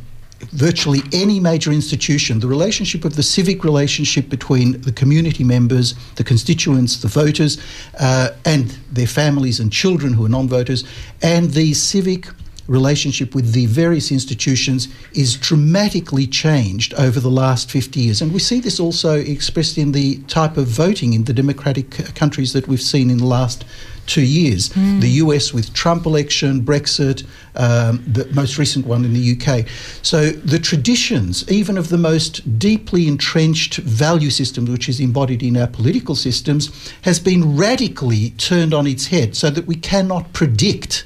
[0.52, 6.22] virtually any major institution, the relationship of the civic relationship between the community members, the
[6.22, 7.58] constituents, the voters,
[7.98, 10.84] uh, and their families and children who are non voters,
[11.22, 12.28] and the civic
[12.68, 18.22] relationship with the various institutions is dramatically changed over the last 50 years.
[18.22, 22.52] And we see this also expressed in the type of voting in the democratic countries
[22.52, 23.64] that we've seen in the last
[24.07, 24.70] two years.
[25.00, 29.66] The US with Trump election, Brexit, um, the most recent one in the UK.
[30.02, 35.57] So the traditions, even of the most deeply entrenched value system, which is embodied in
[35.57, 36.70] our political systems,
[37.02, 41.04] has been radically turned on its head so that we cannot predict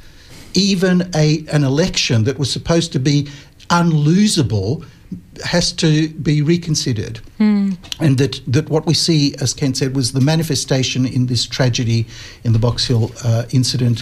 [0.55, 3.29] even a, an election that was supposed to be
[3.69, 4.85] unlosable
[5.45, 7.21] has to be reconsidered.
[8.01, 12.07] And that, that what we see, as Ken said, was the manifestation in this tragedy
[12.45, 14.01] in the Box Hill uh, incident,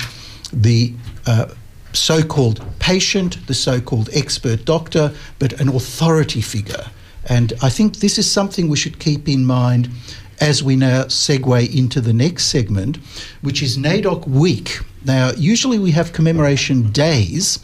[0.52, 0.92] the
[1.26, 1.46] uh,
[1.92, 6.84] so called patient, the so called expert doctor, but an authority figure.
[7.28, 9.90] And I think this is something we should keep in mind
[10.40, 12.96] as we now segue into the next segment,
[13.42, 14.80] which is NAIDOC Week.
[15.04, 17.58] Now, usually we have commemoration days.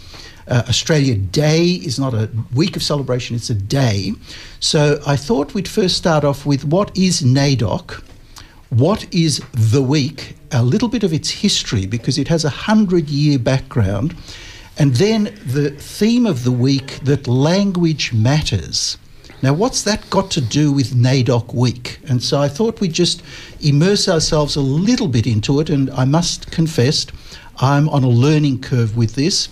[0.49, 4.13] Uh, Australia Day is not a week of celebration, it's a day.
[4.61, 8.03] So I thought we'd first start off with what is NAIDOC,
[8.71, 13.09] what is the week, a little bit of its history, because it has a hundred
[13.09, 14.15] year background,
[14.79, 18.99] and then the theme of the week that language matters.
[19.43, 21.99] Now, what's that got to do with NAIDOC Week?
[22.09, 23.23] And so I thought we'd just
[23.61, 25.69] immerse ourselves a little bit into it.
[25.69, 27.07] And I must confess,
[27.59, 29.49] I'm on a learning curve with this.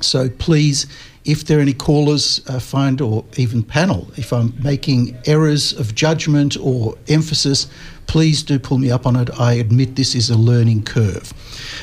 [0.00, 0.86] So please,
[1.24, 5.94] if there are any callers, uh, find or even panel, if I'm making errors of
[5.94, 7.68] judgment or emphasis,
[8.06, 9.30] please do pull me up on it.
[9.40, 11.32] I admit this is a learning curve.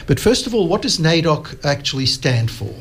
[0.06, 2.74] But first of all, what does NAIDOC actually stand for?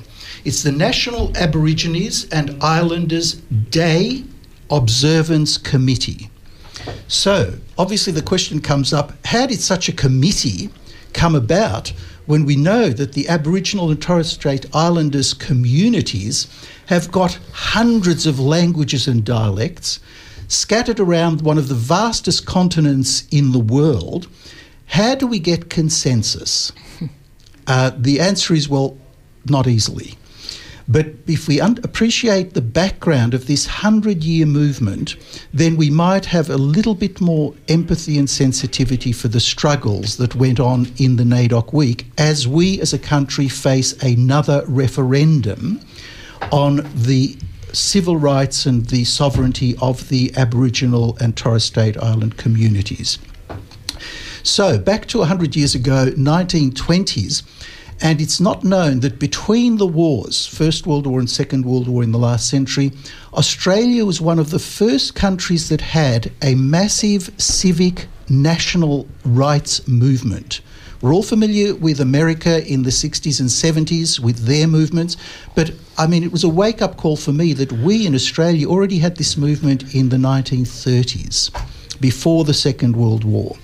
[0.44, 3.34] It's the National Aborigines and Islanders
[3.70, 4.24] Day
[4.72, 6.30] Observance Committee.
[7.06, 10.70] So, obviously, the question comes up how did such a committee
[11.12, 11.92] come about
[12.26, 16.46] when we know that the Aboriginal and Torres Strait Islanders communities
[16.86, 20.00] have got hundreds of languages and dialects
[20.48, 24.26] scattered around one of the vastest continents in the world?
[24.86, 26.72] How do we get consensus?
[27.64, 28.98] Uh, the answer is well,
[29.46, 30.18] not easily.
[30.92, 35.16] But if we un- appreciate the background of this 100 year movement,
[35.50, 40.34] then we might have a little bit more empathy and sensitivity for the struggles that
[40.34, 45.80] went on in the NAIDOC week as we as a country face another referendum
[46.52, 47.38] on the
[47.72, 53.18] civil rights and the sovereignty of the Aboriginal and Torres Strait Island communities.
[54.42, 57.44] So, back to 100 years ago, 1920s,
[58.02, 62.02] and it's not known that between the wars, First World War and Second World War
[62.02, 62.90] in the last century,
[63.32, 70.60] Australia was one of the first countries that had a massive civic national rights movement.
[71.00, 75.16] We're all familiar with America in the 60s and 70s with their movements,
[75.54, 78.68] but I mean, it was a wake up call for me that we in Australia
[78.68, 81.50] already had this movement in the 1930s,
[82.00, 83.56] before the Second World War.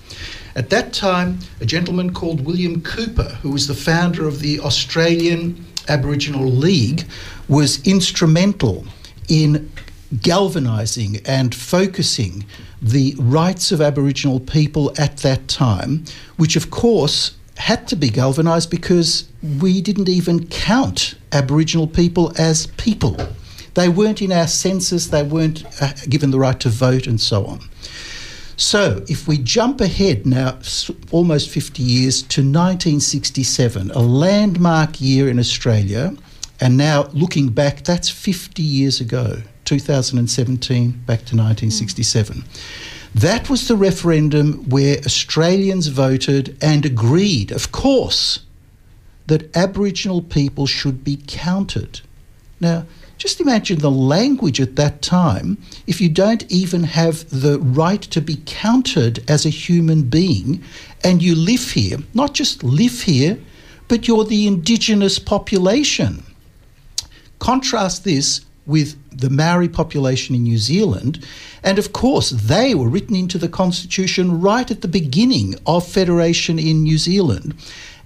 [0.58, 5.64] At that time, a gentleman called William Cooper, who was the founder of the Australian
[5.86, 7.04] Aboriginal League,
[7.46, 8.84] was instrumental
[9.28, 9.70] in
[10.20, 12.44] galvanising and focusing
[12.82, 16.04] the rights of Aboriginal people at that time,
[16.38, 19.28] which of course had to be galvanised because
[19.60, 23.16] we didn't even count Aboriginal people as people.
[23.74, 27.46] They weren't in our census, they weren't uh, given the right to vote, and so
[27.46, 27.60] on.
[28.58, 30.58] So, if we jump ahead now
[31.12, 36.16] almost 50 years to 1967, a landmark year in Australia,
[36.60, 42.38] and now looking back, that's 50 years ago, 2017 back to 1967.
[42.38, 42.42] Hmm.
[43.14, 48.40] That was the referendum where Australians voted and agreed, of course,
[49.28, 52.00] that Aboriginal people should be counted.
[52.58, 52.86] Now,
[53.18, 55.58] just imagine the language at that time.
[55.86, 60.62] If you don't even have the right to be counted as a human being
[61.02, 63.38] and you live here, not just live here,
[63.88, 66.22] but you're the indigenous population.
[67.40, 71.24] Contrast this with the Maori population in New Zealand,
[71.64, 76.58] and of course, they were written into the Constitution right at the beginning of Federation
[76.58, 77.54] in New Zealand.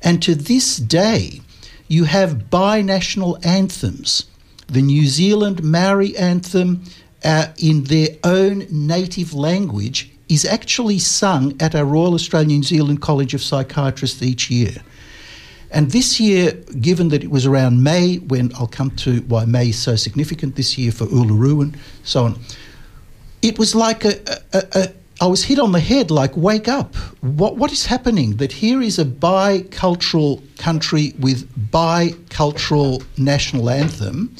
[0.02, 1.40] And to this day,
[1.88, 4.24] you have binational anthems.
[4.68, 6.84] The New Zealand Maori anthem,
[7.24, 13.02] uh, in their own native language, is actually sung at our Royal Australian New Zealand
[13.02, 14.82] College of Psychiatrists each year.
[15.70, 19.70] And this year, given that it was around May, when I'll come to why May
[19.70, 22.38] is so significant this year for Uluru and so on,
[23.40, 24.20] it was like a,
[24.52, 24.88] a, a,
[25.20, 26.94] I was hit on the head like, wake up.
[27.20, 28.36] What, what is happening?
[28.36, 34.34] That here is a bicultural country with bicultural national anthem.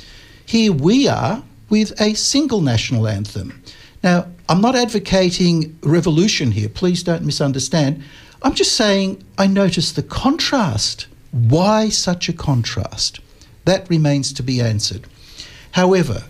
[0.52, 3.62] Here we are with a single national anthem.
[4.02, 8.02] Now, I'm not advocating revolution here, please don't misunderstand.
[8.42, 11.06] I'm just saying I notice the contrast.
[11.30, 13.20] Why such a contrast?
[13.64, 15.06] That remains to be answered.
[15.70, 16.24] However,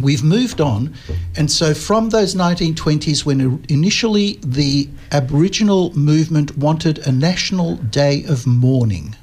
[0.00, 0.94] we've moved on,
[1.36, 8.24] and so from those 1920s, when er, initially the Aboriginal movement wanted a national day
[8.24, 9.16] of mourning,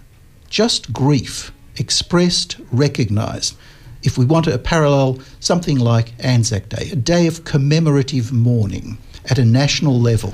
[0.47, 3.57] just grief, expressed, recognised.
[4.03, 8.97] If we want a parallel, something like Anzac Day, a day of commemorative mourning
[9.29, 10.33] at a national level.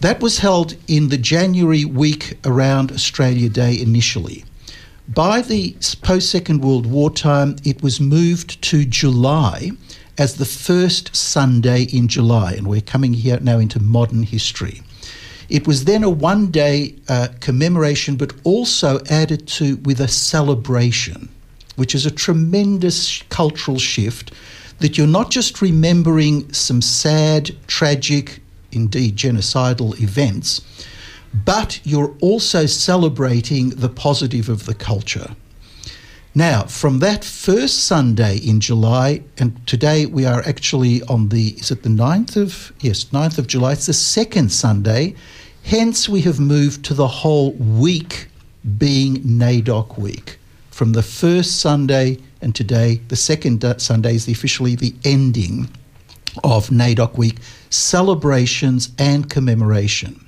[0.00, 4.44] That was held in the January week around Australia Day initially.
[5.08, 9.72] By the post Second World War time, it was moved to July
[10.16, 14.82] as the first Sunday in July, and we're coming here now into modern history.
[15.48, 21.28] It was then a one day uh, commemoration, but also added to with a celebration,
[21.80, 24.34] which is a tremendous cultural shift
[24.80, 30.60] that you're not just remembering some sad, tragic, indeed genocidal events,
[31.32, 35.34] but you're also celebrating the positive of the culture.
[36.34, 41.70] Now, from that first Sunday in July, and today we are actually on the, is
[41.70, 45.14] it the 9th of, yes, 9th of July, it's the second Sunday.
[45.62, 48.28] Hence, we have moved to the whole week
[48.76, 50.39] being NAIDOC week.
[50.70, 55.68] From the first Sunday and today, the second Sunday is officially the ending
[56.44, 57.38] of NAIDOC week,
[57.70, 60.26] celebrations and commemoration.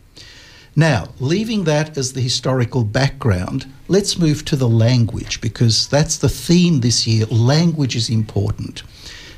[0.75, 6.29] Now, leaving that as the historical background, let's move to the language because that's the
[6.29, 7.27] theme this year.
[7.27, 8.83] Language is important.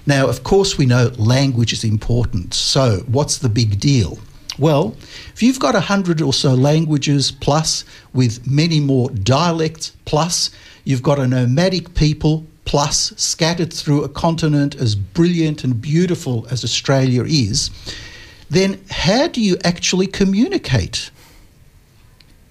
[0.06, 2.54] Now, of course, we know language is important.
[2.54, 4.18] So, what's the big deal?
[4.58, 4.94] Well,
[5.32, 10.50] if you've got a hundred or so languages plus, with many more dialects plus,
[10.84, 16.64] you've got a nomadic people plus scattered through a continent as brilliant and beautiful as
[16.64, 17.70] Australia is,
[18.48, 21.10] then how do you actually communicate?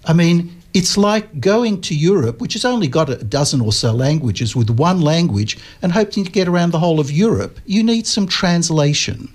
[0.06, 3.92] I mean, It's like going to Europe, which has only got a dozen or so
[3.92, 7.60] languages, with one language and hoping to get around the whole of Europe.
[7.66, 9.32] You need some translation.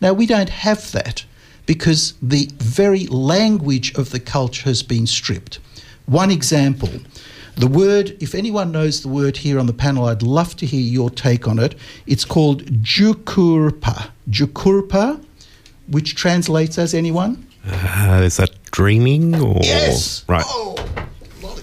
[0.00, 1.24] Now, we don't have that
[1.64, 5.60] because the very language of the culture has been stripped.
[6.06, 6.90] One example
[7.60, 10.80] the word, if anyone knows the word here on the panel, I'd love to hear
[10.80, 11.74] your take on it.
[12.06, 14.10] It's called Jukurpa.
[14.30, 15.22] Jukurpa,
[15.88, 17.46] which translates as anyone?
[17.66, 20.24] Uh, is that dreaming or Yes.
[20.26, 20.44] right?
[20.46, 20.76] Oh,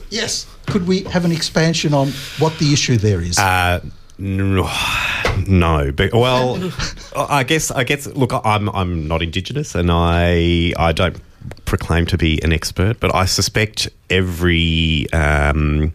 [0.09, 0.45] yes.
[0.67, 3.39] Could we have an expansion on what the issue there is?
[3.39, 3.79] Uh,
[4.19, 4.69] no,
[5.47, 6.71] no, but well,
[7.15, 8.05] I guess I guess.
[8.07, 11.17] Look, I'm I'm not Indigenous, and I I don't
[11.65, 15.93] proclaim to be an expert, but I suspect every um,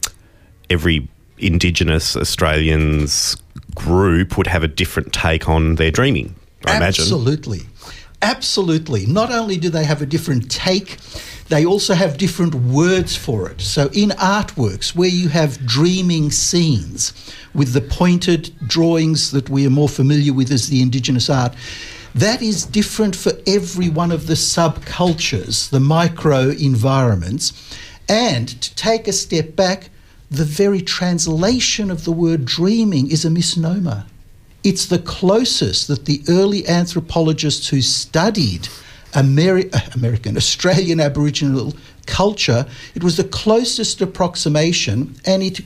[0.71, 3.37] every Indigenous Australians
[3.75, 6.35] group would have a different take on their dreaming.
[6.67, 7.03] I imagine.
[7.03, 7.63] Absolutely.
[8.23, 9.05] Absolutely.
[9.07, 10.99] Not only do they have a different take,
[11.49, 13.61] they also have different words for it.
[13.61, 17.13] So, in artworks where you have dreaming scenes
[17.53, 21.55] with the pointed drawings that we are more familiar with as the Indigenous art,
[22.15, 27.53] that is different for every one of the subcultures, the micro environments.
[28.09, 29.91] And to take a step back,
[30.31, 34.07] the very translation of the word dreaming is a misnomer.
[34.65, 38.69] It's the closest that the early anthropologists who studied
[39.13, 41.75] Ameri- uh, American, Australian Aboriginal
[42.07, 45.61] culture, it was the closest approximation and it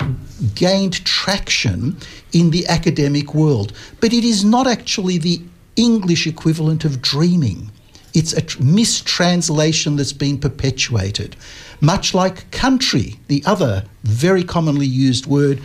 [0.55, 1.97] gained traction
[2.33, 3.73] in the academic world.
[4.01, 5.43] But it is not actually the
[5.77, 7.71] English equivalent of dreaming.
[8.15, 11.37] It's a tr- mistranslation that's been perpetuated.
[11.81, 15.61] Much like country, the other very commonly used word,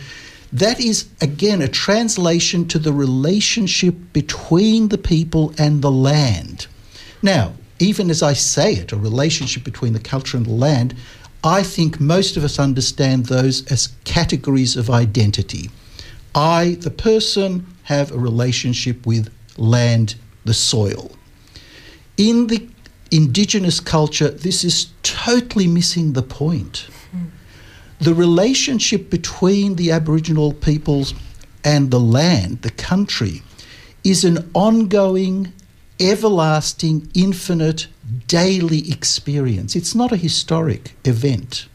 [0.52, 6.66] that is again a translation to the relationship between the people and the land.
[7.22, 10.94] Now, even as I say it, a relationship between the culture and the land,
[11.42, 15.70] I think most of us understand those as categories of identity.
[16.34, 21.10] I, the person, have a relationship with land, the soil.
[22.16, 22.68] In the
[23.10, 26.88] indigenous culture, this is totally missing the point.
[28.00, 31.14] The relationship between the Aboriginal peoples
[31.62, 33.42] and the land, the country,
[34.02, 35.52] is an ongoing,
[36.00, 37.86] everlasting, infinite,
[38.26, 39.76] daily experience.
[39.76, 41.66] It's not a historic event.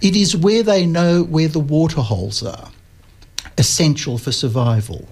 [0.00, 2.70] It is where they know where the water holes are,
[3.58, 5.08] essential for survival.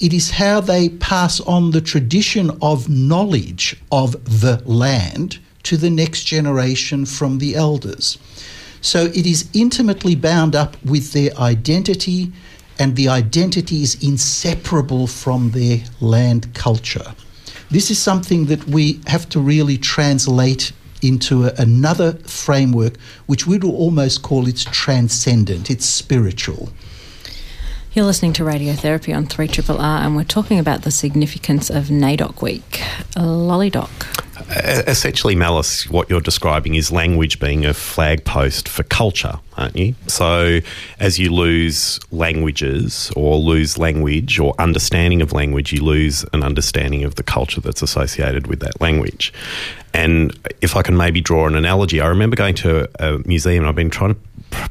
[0.00, 5.90] It is how they pass on the tradition of knowledge of the land to the
[5.90, 8.16] next generation from the elders.
[8.80, 12.32] So it is intimately bound up with their identity,
[12.78, 17.14] and the identity is inseparable from their land culture.
[17.70, 20.72] This is something that we have to really translate
[21.02, 26.70] into a, another framework, which we would almost call it's transcendent, it's spiritual.
[27.94, 32.42] You're listening to Radiotherapy on 3 R, and we're talking about the significance of NAIDOC
[32.42, 32.82] Week.
[33.16, 33.88] Lollydoc.
[34.86, 39.94] Essentially, Malice, what you're describing is language being a flag post for culture, aren't you?
[40.06, 40.60] So,
[41.00, 47.04] as you lose languages or lose language or understanding of language, you lose an understanding
[47.04, 49.32] of the culture that's associated with that language.
[49.94, 53.68] And if I can maybe draw an analogy, I remember going to a museum and
[53.68, 54.20] I've been trying to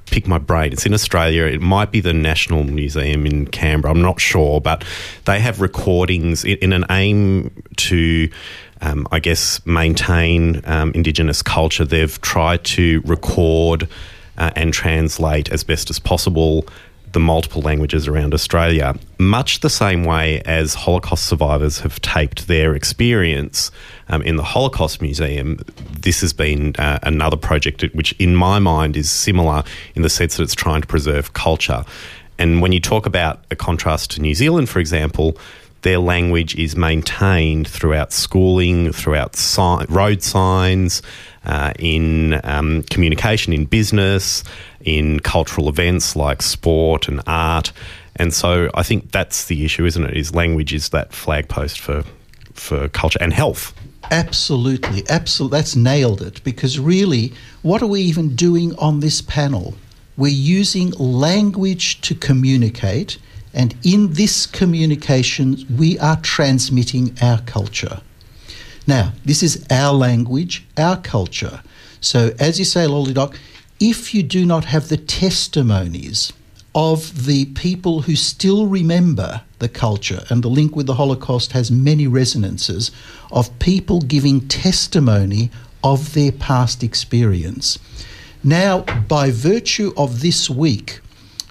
[0.05, 0.73] pick my brain.
[0.73, 1.43] It's in Australia.
[1.43, 3.93] It might be the National Museum in Canberra.
[3.93, 4.83] I'm not sure, but
[5.25, 8.29] they have recordings in, in an aim to
[8.81, 11.85] um, I guess, maintain um, Indigenous culture.
[11.85, 13.87] They've tried to record
[14.37, 16.65] uh, and translate as best as possible
[17.13, 22.75] the multiple languages around Australia, much the same way as Holocaust survivors have taped their
[22.75, 23.71] experience
[24.09, 25.59] um, in the Holocaust Museum.
[25.99, 29.63] This has been uh, another project which, in my mind, is similar
[29.95, 31.83] in the sense that it's trying to preserve culture.
[32.37, 35.37] And when you talk about a contrast to New Zealand, for example,
[35.81, 41.01] their language is maintained throughout schooling, throughout si- road signs,
[41.47, 44.43] uh, in um, communication, in business,
[44.81, 47.71] in cultural events like sport and art.
[48.17, 50.15] And so I think that's the issue, isn't it?
[50.15, 52.03] Is language is that flag post for
[52.53, 53.73] for culture and health.
[54.09, 55.57] Absolutely, absolutely.
[55.57, 56.43] That's nailed it.
[56.43, 59.75] Because really, what are we even doing on this panel?
[60.17, 63.19] We're using language to communicate,
[63.53, 68.01] and in this communication, we are transmitting our culture.
[68.87, 71.61] Now, this is our language, our culture.
[71.99, 73.37] So, as you say, Lolly Doc,
[73.81, 76.31] if you do not have the testimonies
[76.73, 81.69] of the people who still remember the culture, and the link with the Holocaust has
[81.69, 82.91] many resonances
[83.31, 85.51] of people giving testimony
[85.83, 87.79] of their past experience,
[88.43, 91.01] Now, by virtue of this week,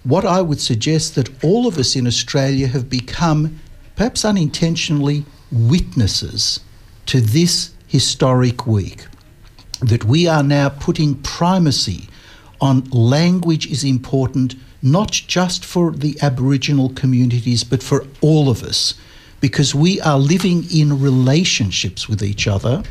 [0.05, 3.59] what I would suggest that all of us in Australia have become,
[3.97, 6.61] perhaps unintentionally, witnesses
[7.07, 9.07] to this historic week.
[9.81, 12.09] That we are now putting primacy
[12.61, 18.95] on language is important, not just for the Aboriginal communities, but for all of us,
[19.41, 22.83] because we are living in relationships with each other.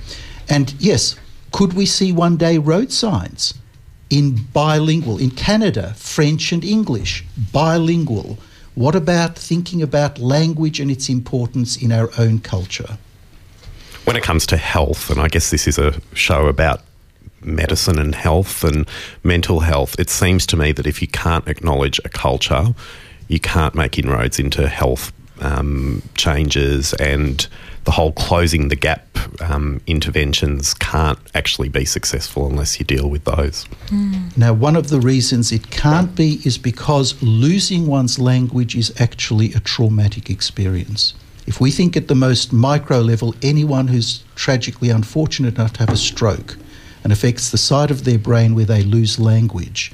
[0.48, 1.16] And yes,
[1.52, 3.56] could we see one day road signs
[4.10, 8.38] in bilingual, in Canada, French and English, bilingual?
[8.76, 12.98] What about thinking about language and its importance in our own culture?
[14.06, 16.82] When it comes to health, and I guess this is a show about
[17.42, 18.88] medicine and health and
[19.24, 22.74] mental health, it seems to me that if you can't acknowledge a culture,
[23.28, 27.48] you can't make inroads into health um, changes and
[27.84, 29.06] the whole closing the gap
[29.42, 33.66] um, interventions can't actually be successful unless you deal with those.
[34.38, 39.54] Now, one of the reasons it can't be is because losing one's language is actually
[39.54, 41.14] a traumatic experience.
[41.46, 45.92] If we think at the most micro level, anyone who's tragically unfortunate enough to have
[45.92, 46.58] a stroke
[47.04, 49.92] and affects the side of their brain where they lose language,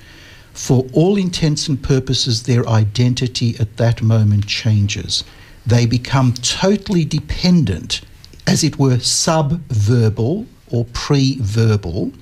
[0.53, 5.25] for all intents and purposes, their identity at that moment changes.
[5.65, 8.01] They become totally dependent,
[8.47, 12.13] as it were, sub-verbal or pre-verbal,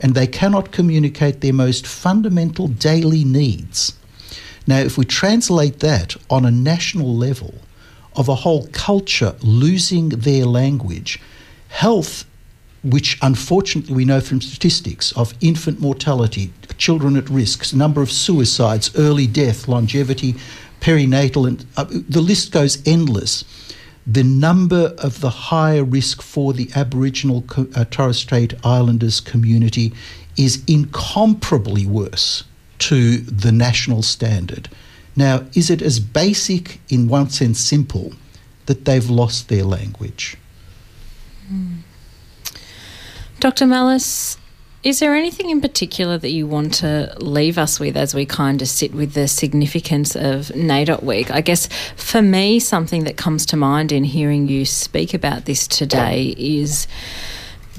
[0.00, 3.92] and they cannot communicate their most fundamental daily needs.
[4.66, 7.54] Now, if we translate that on a national level
[8.16, 11.20] of a whole culture losing their language,
[11.68, 12.24] health,
[12.82, 18.90] which unfortunately we know from statistics of infant mortality, children at risk, number of suicides,
[18.96, 20.34] early death, longevity,
[20.80, 23.44] perinatal, and uh, the list goes endless.
[24.06, 27.44] The number of the higher risk for the Aboriginal
[27.74, 29.92] uh, Torres Strait Islanders community
[30.36, 32.44] is incomparably worse
[32.78, 34.70] to the national standard.
[35.20, 38.14] Now, is it as basic, in one sense simple,
[38.64, 40.38] that they've lost their language?
[41.46, 41.80] Hmm.
[43.38, 43.66] Dr.
[43.66, 44.38] Malice,
[44.82, 48.62] is there anything in particular that you want to leave us with as we kind
[48.62, 51.30] of sit with the significance of NAIDOC Week?
[51.30, 55.68] I guess for me, something that comes to mind in hearing you speak about this
[55.68, 56.86] today is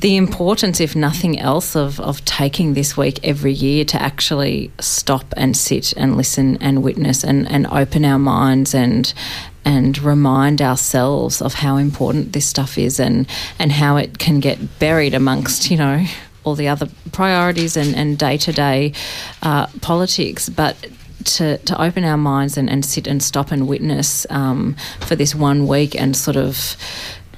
[0.02, 5.34] the importance, if nothing else, of, of taking this week every year to actually stop
[5.38, 9.14] and sit and listen and witness and, and open our minds and
[9.64, 13.28] and remind ourselves of how important this stuff is and,
[13.60, 16.04] and how it can get buried amongst, you know,
[16.44, 18.92] all the other priorities and, and day-to-day
[19.44, 20.50] uh, politics.
[20.50, 20.76] But
[21.26, 25.36] to, to open our minds and, and sit and stop and witness um, for this
[25.36, 26.76] one week and sort of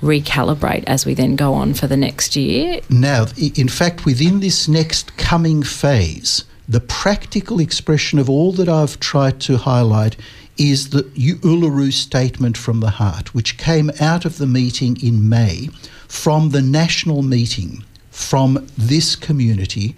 [0.04, 2.82] recalibrate as we then go on for the next year.
[2.90, 9.00] Now, in fact, within this next coming phase, the practical expression of all that I've
[9.00, 10.16] tried to highlight
[10.58, 15.70] is the Uluru Statement from the Heart, which came out of the meeting in May
[16.08, 19.96] from the national meeting from this community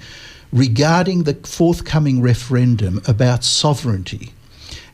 [0.53, 4.31] regarding the forthcoming referendum about sovereignty.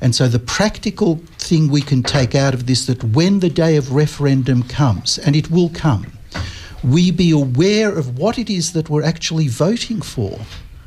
[0.02, 3.78] And so the practical thing we can take out of this that when the day
[3.78, 6.18] of referendum comes, and it will come,
[6.84, 10.40] we be aware of what it is that we're actually voting for.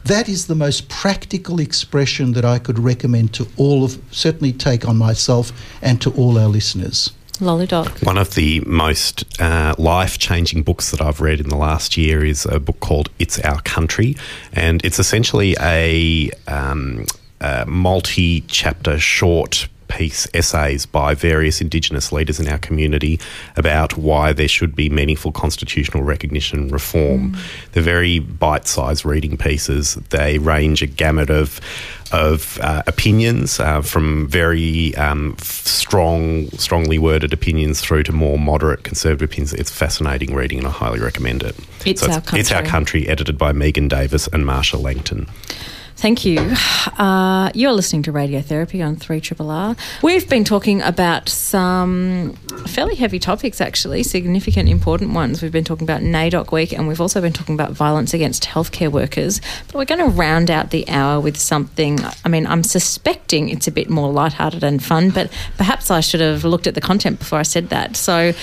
[0.05, 4.87] That is the most practical expression that I could recommend to all of, certainly take
[4.87, 7.13] on myself and to all our listeners.
[7.39, 8.05] Lollydoc.
[8.05, 12.25] One of the most uh, life changing books that I've read in the last year
[12.25, 14.17] is a book called It's Our Country.
[14.53, 17.07] And it's essentially a, um,
[17.67, 23.21] multi chapter short piece essays by various Indigenous leaders in our community
[23.57, 27.37] about why there should be meaningful constitutional recognition reform.
[27.73, 29.95] They're very bite sized reading pieces.
[30.11, 31.61] They range a gamut of
[32.13, 38.85] of uh, opinions uh, from very um, strong, strongly worded opinions through to more moderate
[38.85, 39.53] conservative opinions.
[39.53, 41.57] It's fascinating reading, and I highly recommend it.
[41.85, 42.71] It's Our It's Our Country.
[42.71, 45.29] Country, edited by Megan Davis and Marcia Langton.
[46.05, 46.55] Thank you.
[46.99, 49.75] Uh, you're listening to Radiotherapy on 3 Triple R.
[50.01, 52.35] We've been talking about some
[52.69, 55.43] fairly heavy topics, actually, significant, important ones.
[55.43, 58.93] We've been talking about NAIDOC Week and we've also been talking about violence against healthcare
[58.93, 59.41] workers.
[59.67, 61.99] But we're going to round out the hour with something.
[62.25, 66.21] I mean, I'm suspecting it's a bit more lighthearted and fun, but perhaps I should
[66.21, 67.97] have looked at the content before I said that.
[67.97, 68.35] So,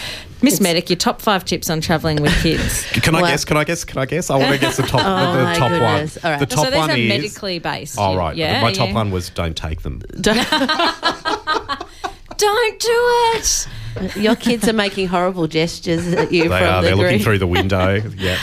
[0.42, 2.84] Miss Medic, your top five tips on travelling with kids.
[2.92, 3.46] Can I Well- guess?
[3.46, 3.84] Can I guess?
[3.84, 4.30] Can I guess?
[4.30, 5.02] I want to guess the top.
[5.06, 6.16] Oh, the, my top goodness.
[6.16, 6.26] one.
[6.26, 6.40] All right.
[6.40, 7.10] The top so these one are is.
[7.10, 7.96] medically based.
[8.00, 8.36] Oh right.
[8.36, 8.96] Yeah, My top yeah.
[8.96, 10.02] one was don't take them.
[12.38, 12.90] Don't do
[13.36, 13.68] it.
[14.16, 16.82] Your kids are making horrible gestures at you They from are.
[16.82, 18.02] the They're looking through the window.
[18.18, 18.38] yeah.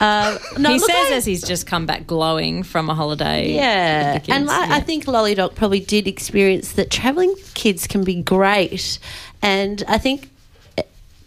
[0.00, 3.52] Um, no, he says I- as he's just come back glowing from a holiday.
[3.52, 4.50] Yeah, with and kids.
[4.52, 8.98] I, I think Lolly Doc probably did experience that traveling with kids can be great,
[9.42, 10.30] and I think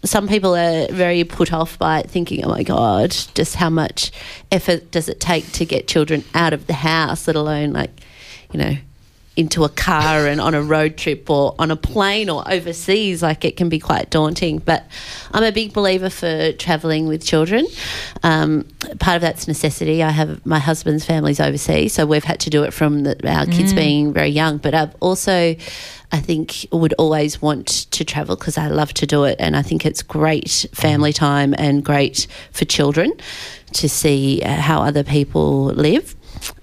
[0.04, 4.10] some people are very put off by it, thinking, "Oh my god, just how much
[4.52, 7.90] effort does it take to get children out of the house, let alone like,
[8.52, 8.76] you know."
[9.36, 13.44] Into a car and on a road trip or on a plane or overseas, like
[13.44, 14.58] it can be quite daunting.
[14.58, 14.86] But
[15.32, 17.66] I'm a big believer for travelling with children.
[18.22, 18.64] Um,
[19.00, 20.04] part of that's necessity.
[20.04, 23.46] I have my husband's family's overseas, so we've had to do it from the, our
[23.46, 24.58] kids being very young.
[24.58, 25.56] But I've also,
[26.12, 29.62] I think, would always want to travel because I love to do it, and I
[29.62, 33.12] think it's great family time and great for children
[33.72, 36.14] to see uh, how other people live.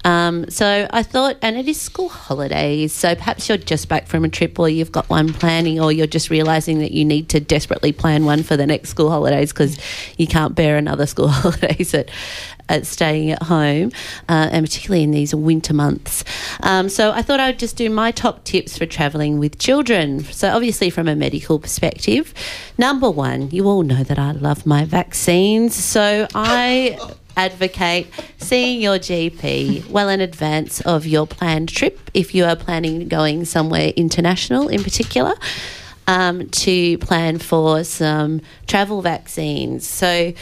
[0.04, 4.24] Um, so I thought, and it is school holidays, so perhaps you're just back from
[4.24, 7.40] a trip or you've got one planning or you're just realising that you need to
[7.40, 9.78] desperately plan one for the next school holidays because
[10.18, 12.10] you can't bear another school holidays at,
[12.68, 13.92] at staying at home,
[14.28, 16.24] uh, and particularly in these winter months.
[16.60, 20.24] Um, so I thought I'd just do my top tips for travelling with children.
[20.24, 22.34] So obviously from a medical perspective,
[22.78, 26.98] number one, you all know that I love my vaccines, so I
[27.36, 28.08] advocate
[28.38, 33.44] seeing your GP well in advance of your planned trip if you are planning going
[33.44, 35.34] somewhere international in particular.
[36.08, 39.86] Um, to plan for some travel vaccines.
[39.86, 40.32] So,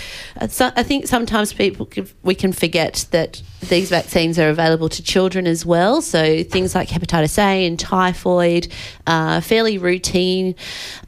[0.41, 4.89] uh, so I think sometimes people can, we can forget that these vaccines are available
[4.89, 6.01] to children as well.
[6.01, 8.69] So things like hepatitis A and typhoid,
[9.07, 10.55] uh, fairly routine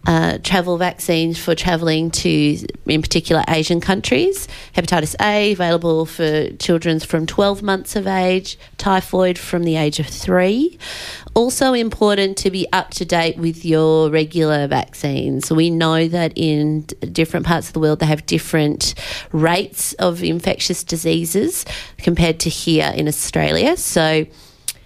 [0.06, 4.48] uh, travel vaccines for travelling to, in particular, Asian countries.
[4.74, 10.06] Hepatitis A available for children from 12 months of age, typhoid from the age of
[10.06, 10.78] three.
[11.34, 15.50] Also important to be up to date with your regular vaccines.
[15.50, 16.82] We know that in
[17.12, 18.94] different parts of the world they have different
[19.32, 21.64] rates of infectious diseases
[21.96, 23.76] compared to here in Australia.
[23.76, 24.26] So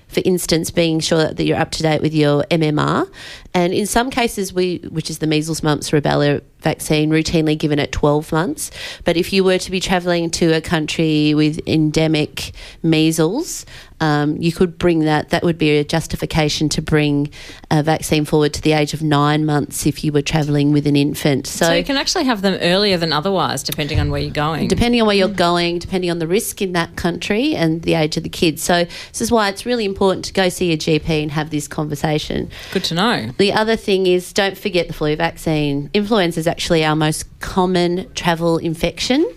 [0.09, 3.11] for instance, being sure that you're up to date with your MMR.
[3.53, 7.93] And in some cases, we, which is the measles, mumps, rubella vaccine, routinely given at
[7.93, 8.73] 12 months.
[9.05, 12.51] But if you were to be travelling to a country with endemic
[12.83, 13.65] measles,
[14.01, 15.31] um, you could bring that.
[15.31, 17.31] That would be a justification to bring
[17.71, 20.97] a vaccine forward to the age of nine months if you were travelling with an
[20.97, 21.47] infant.
[21.47, 24.69] So you can actually have them earlier than otherwise, depending on where you're going.
[24.69, 28.17] depending on where you're going, depending on the risk in that country and the age
[28.17, 28.63] of the kids.
[28.63, 31.67] So this is why it's really important to go see your GP and have this
[31.69, 32.51] conversation.
[32.73, 33.31] Good to know.
[33.39, 35.91] The other thing is don't forget the flu vaccine.
[35.95, 39.31] Influenza is actually our most common travel infection,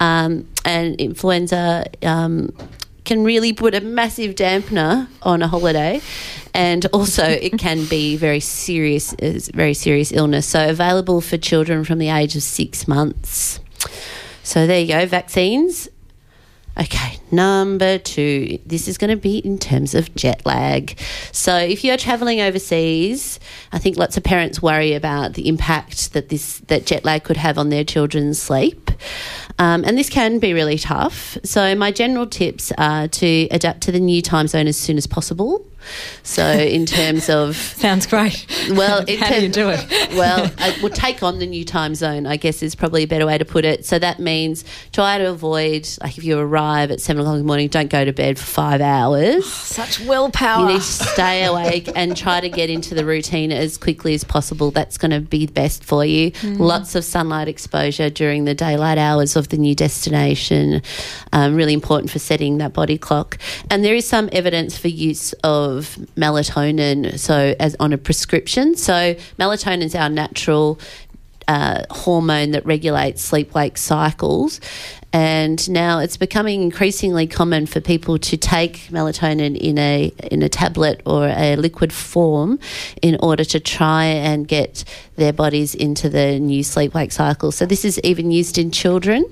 [0.00, 1.84] um, and influenza.
[2.02, 2.54] Um,
[3.04, 6.00] can really put a massive dampener on a holiday,
[6.54, 9.14] and also it can be very serious,
[9.52, 10.46] very serious illness.
[10.46, 13.60] So available for children from the age of six months.
[14.42, 15.90] So there you go, vaccines.
[16.76, 18.58] Okay, number two.
[18.66, 20.98] This is going to be in terms of jet lag.
[21.30, 23.38] So, if you're traveling overseas,
[23.70, 27.36] I think lots of parents worry about the impact that this that jet lag could
[27.36, 28.90] have on their children's sleep,
[29.58, 31.38] um, and this can be really tough.
[31.44, 35.06] So, my general tips are to adapt to the new time zone as soon as
[35.06, 35.64] possible.
[36.22, 38.46] So, in terms of Sounds great.
[38.70, 39.86] well, how do you do it?
[40.14, 43.26] well, I would take on the new time zone, I guess is probably a better
[43.26, 43.84] way to put it.
[43.84, 47.46] So that means try to avoid, like if you arrive at seven o'clock in the
[47.46, 49.46] morning, don't go to bed for five hours.
[49.46, 50.66] Such willpower.
[50.66, 54.24] You need to stay awake and try to get into the routine as quickly as
[54.24, 54.70] possible.
[54.70, 56.32] That's going to be best for you.
[56.42, 60.82] Lots of sunlight exposure during the daylight hours of the new destination.
[61.32, 63.38] Um, really important for setting that body clock.
[63.70, 68.76] And there is some evidence for use of melatonin, so as on a prescription.
[68.76, 70.78] So melatonin is our natural
[71.48, 74.60] uh, hormone that regulates sleep wake cycles.
[75.14, 80.48] And now it's becoming increasingly common for people to take melatonin in a in a
[80.48, 82.58] tablet or a liquid form
[83.00, 84.82] in order to try and get
[85.14, 87.52] their bodies into the new sleep wake cycle.
[87.52, 89.24] So this is even used in children,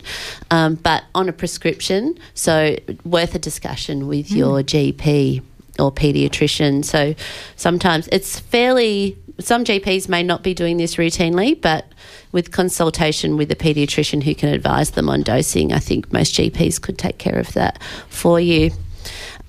[0.52, 2.16] um, but on a prescription.
[2.34, 5.42] So worth a discussion with your GP
[5.80, 6.84] or pediatrician.
[6.84, 7.16] So
[7.56, 11.86] sometimes it's fairly, some GPs may not be doing this routinely, but
[12.32, 16.80] with consultation with a pediatrician who can advise them on dosing, I think most GPs
[16.80, 18.70] could take care of that for you.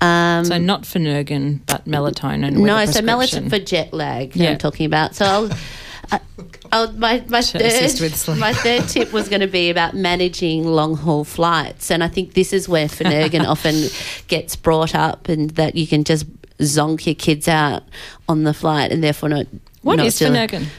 [0.00, 2.56] Um, so not for Nergan, but melatonin.
[2.56, 4.50] no, so melatonin for jet lag Yeah.
[4.50, 5.14] I'm talking about.
[5.14, 5.50] So I'll,
[6.12, 6.20] I,
[6.72, 9.94] I'll, my, my, To assist with third, my third tip was going to be about
[9.94, 11.90] managing long haul flights.
[11.90, 13.88] And I think this is where Phenergan often
[14.28, 16.26] gets brought up and that you can just
[16.58, 17.82] zonk your kids out
[18.28, 19.46] on the flight and therefore not
[19.84, 20.16] What not is?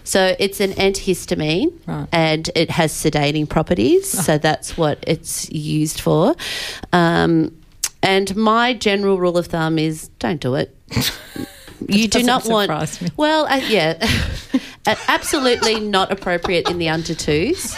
[0.04, 2.08] So it's an antihistamine, Right.
[2.12, 4.10] and it has sedating properties.
[4.10, 6.36] So that's what it's used for.
[6.92, 7.56] Um,
[8.04, 10.76] and my general rule of thumb is don't do it.
[11.88, 13.02] you do doesn't want.
[13.02, 13.10] me.
[13.18, 13.98] Well, uh, yeah,
[15.08, 17.76] absolutely not appropriate in the under twos.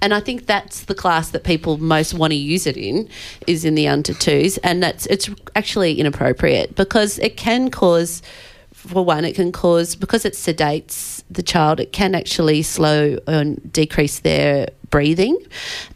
[0.00, 3.08] And I think that's the class that people most want to use it in
[3.48, 8.22] is in the under twos, and that's it's actually inappropriate because it can cause,
[8.88, 11.80] for one, it can cause because it sedates the child.
[11.80, 15.38] It can actually slow and decrease their breathing,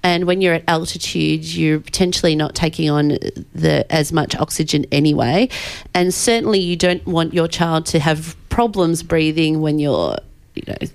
[0.03, 3.19] and when you're at altitude, you're potentially not taking on
[3.55, 5.49] the as much oxygen anyway,
[5.95, 10.17] and certainly you don't want your child to have problems breathing when you're
[10.55, 10.89] you know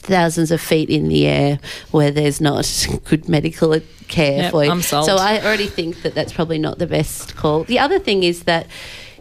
[0.00, 1.58] thousands of feet in the air
[1.90, 3.78] where there's not good medical
[4.08, 4.82] care Yep, for you.
[4.82, 7.64] So I already think that that's probably not the best call.
[7.64, 8.66] The other thing is that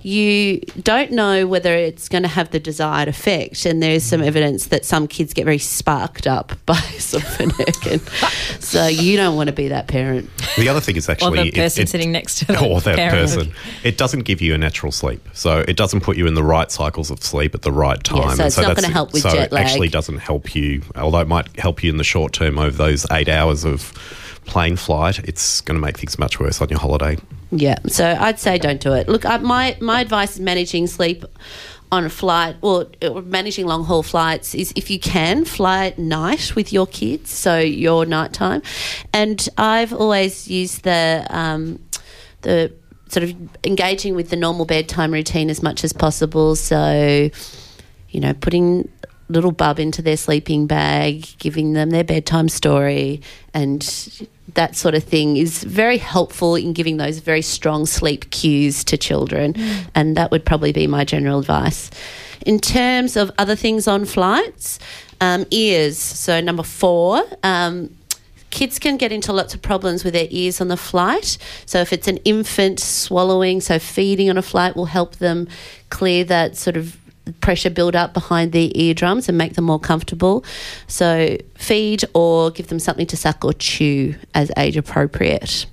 [0.03, 4.25] you don't know whether it's going to have the desired effect, and there's some mm.
[4.25, 7.99] evidence that some kids get very sparked up by sulfonic,
[8.61, 10.29] so you don't want to be that parent.
[10.57, 12.95] The other thing is Or actually the person it- sitting next to the or that
[12.95, 13.13] parent.
[13.15, 13.53] person.
[13.83, 16.71] It doesn't give you a natural sleep, so it doesn't put you in the right
[16.71, 18.35] cycles of sleep at the right time.
[18.35, 20.81] so And it's not gonna help with so jet it actually doesn't help you.
[20.95, 23.93] Although it might help you in the short term over those eight hours of
[24.49, 27.17] plane flight, it's going to make things much worse on your holiday.
[27.51, 29.07] Yeah, so I'd say don't do it.
[29.07, 31.25] Look, I, my my advice is managing sleep
[31.91, 32.87] on a flight or,
[33.25, 37.57] managing long haul flights is if you can fly at night with your kids, so
[37.57, 38.61] your nighttime.
[39.11, 41.79] And I've always used the um,
[42.41, 42.71] the
[43.07, 46.55] sort of engaging with the normal bedtime routine as much as possible.
[46.55, 47.29] So
[48.09, 48.89] you know, putting
[49.29, 53.21] little bub into their sleeping bag, giving them their bedtime story,
[53.53, 53.81] and
[54.55, 58.97] that sort of thing is very helpful in giving those very strong sleep cues to
[58.97, 59.55] children.
[59.95, 61.89] And that would probably be my general advice.
[62.45, 64.79] In terms of other things on flights,
[65.21, 65.97] um, ears.
[65.97, 67.95] So, number four, um,
[68.49, 71.37] kids can get into lots of problems with their ears on the flight.
[71.65, 75.47] So if it's an infant swallowing, so feeding on a flight will help them
[75.89, 76.97] clear that sort of
[77.41, 80.43] pressure build up behind their eardrums and make them more comfortable.
[80.87, 85.65] So feed or give them something to suck or chew as age appropriate.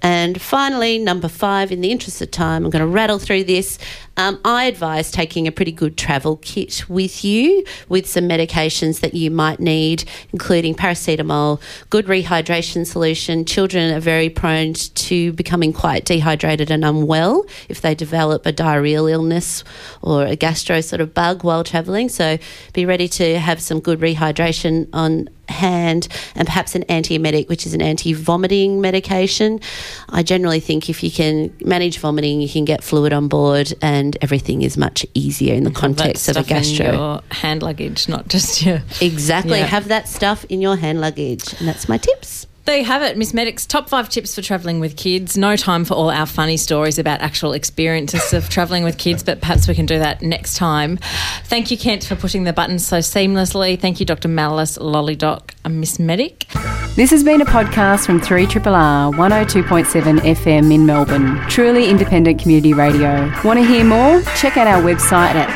[0.00, 3.78] And finally, number five, in the interest of time, I'm going to rattle through this.
[4.18, 9.14] Um, I advise taking a pretty good travel kit with you with some medications that
[9.14, 10.02] you might need,
[10.32, 13.44] including paracetamol, good rehydration solution.
[13.44, 19.08] Children are very prone to becoming quite dehydrated and unwell if they develop a diarrheal
[19.08, 19.62] illness
[20.02, 22.08] or a gastro sort of bug while travelling.
[22.08, 22.38] So
[22.72, 27.74] be ready to have some good rehydration on hand and perhaps an antiemetic, which is
[27.74, 29.60] an anti vomiting medication.
[30.08, 34.07] I generally think if you can manage vomiting, you can get fluid on board and
[34.22, 36.92] everything is much easier in the context of a gastro.
[36.92, 38.82] your hand luggage, not just your.
[39.00, 39.58] Exactly.
[39.58, 39.66] Yeah.
[39.66, 41.54] Have that stuff in your hand luggage.
[41.58, 42.46] And that's my tips.
[42.68, 45.38] There you have it, Miss Medic's top five tips for travelling with kids.
[45.38, 49.40] No time for all our funny stories about actual experiences of travelling with kids, but
[49.40, 50.98] perhaps we can do that next time.
[51.44, 53.80] Thank you, Kent, for pushing the buttons so seamlessly.
[53.80, 54.28] Thank you, Dr.
[54.28, 56.46] Malice, Lollydoc, and Miss Medic.
[56.94, 61.38] This has been a podcast from 3RRR 102.7 FM in Melbourne.
[61.48, 63.32] Truly independent community radio.
[63.44, 64.20] Want to hear more?
[64.36, 65.48] Check out our website at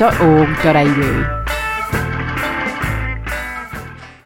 [0.00, 1.63] rrr.org.au.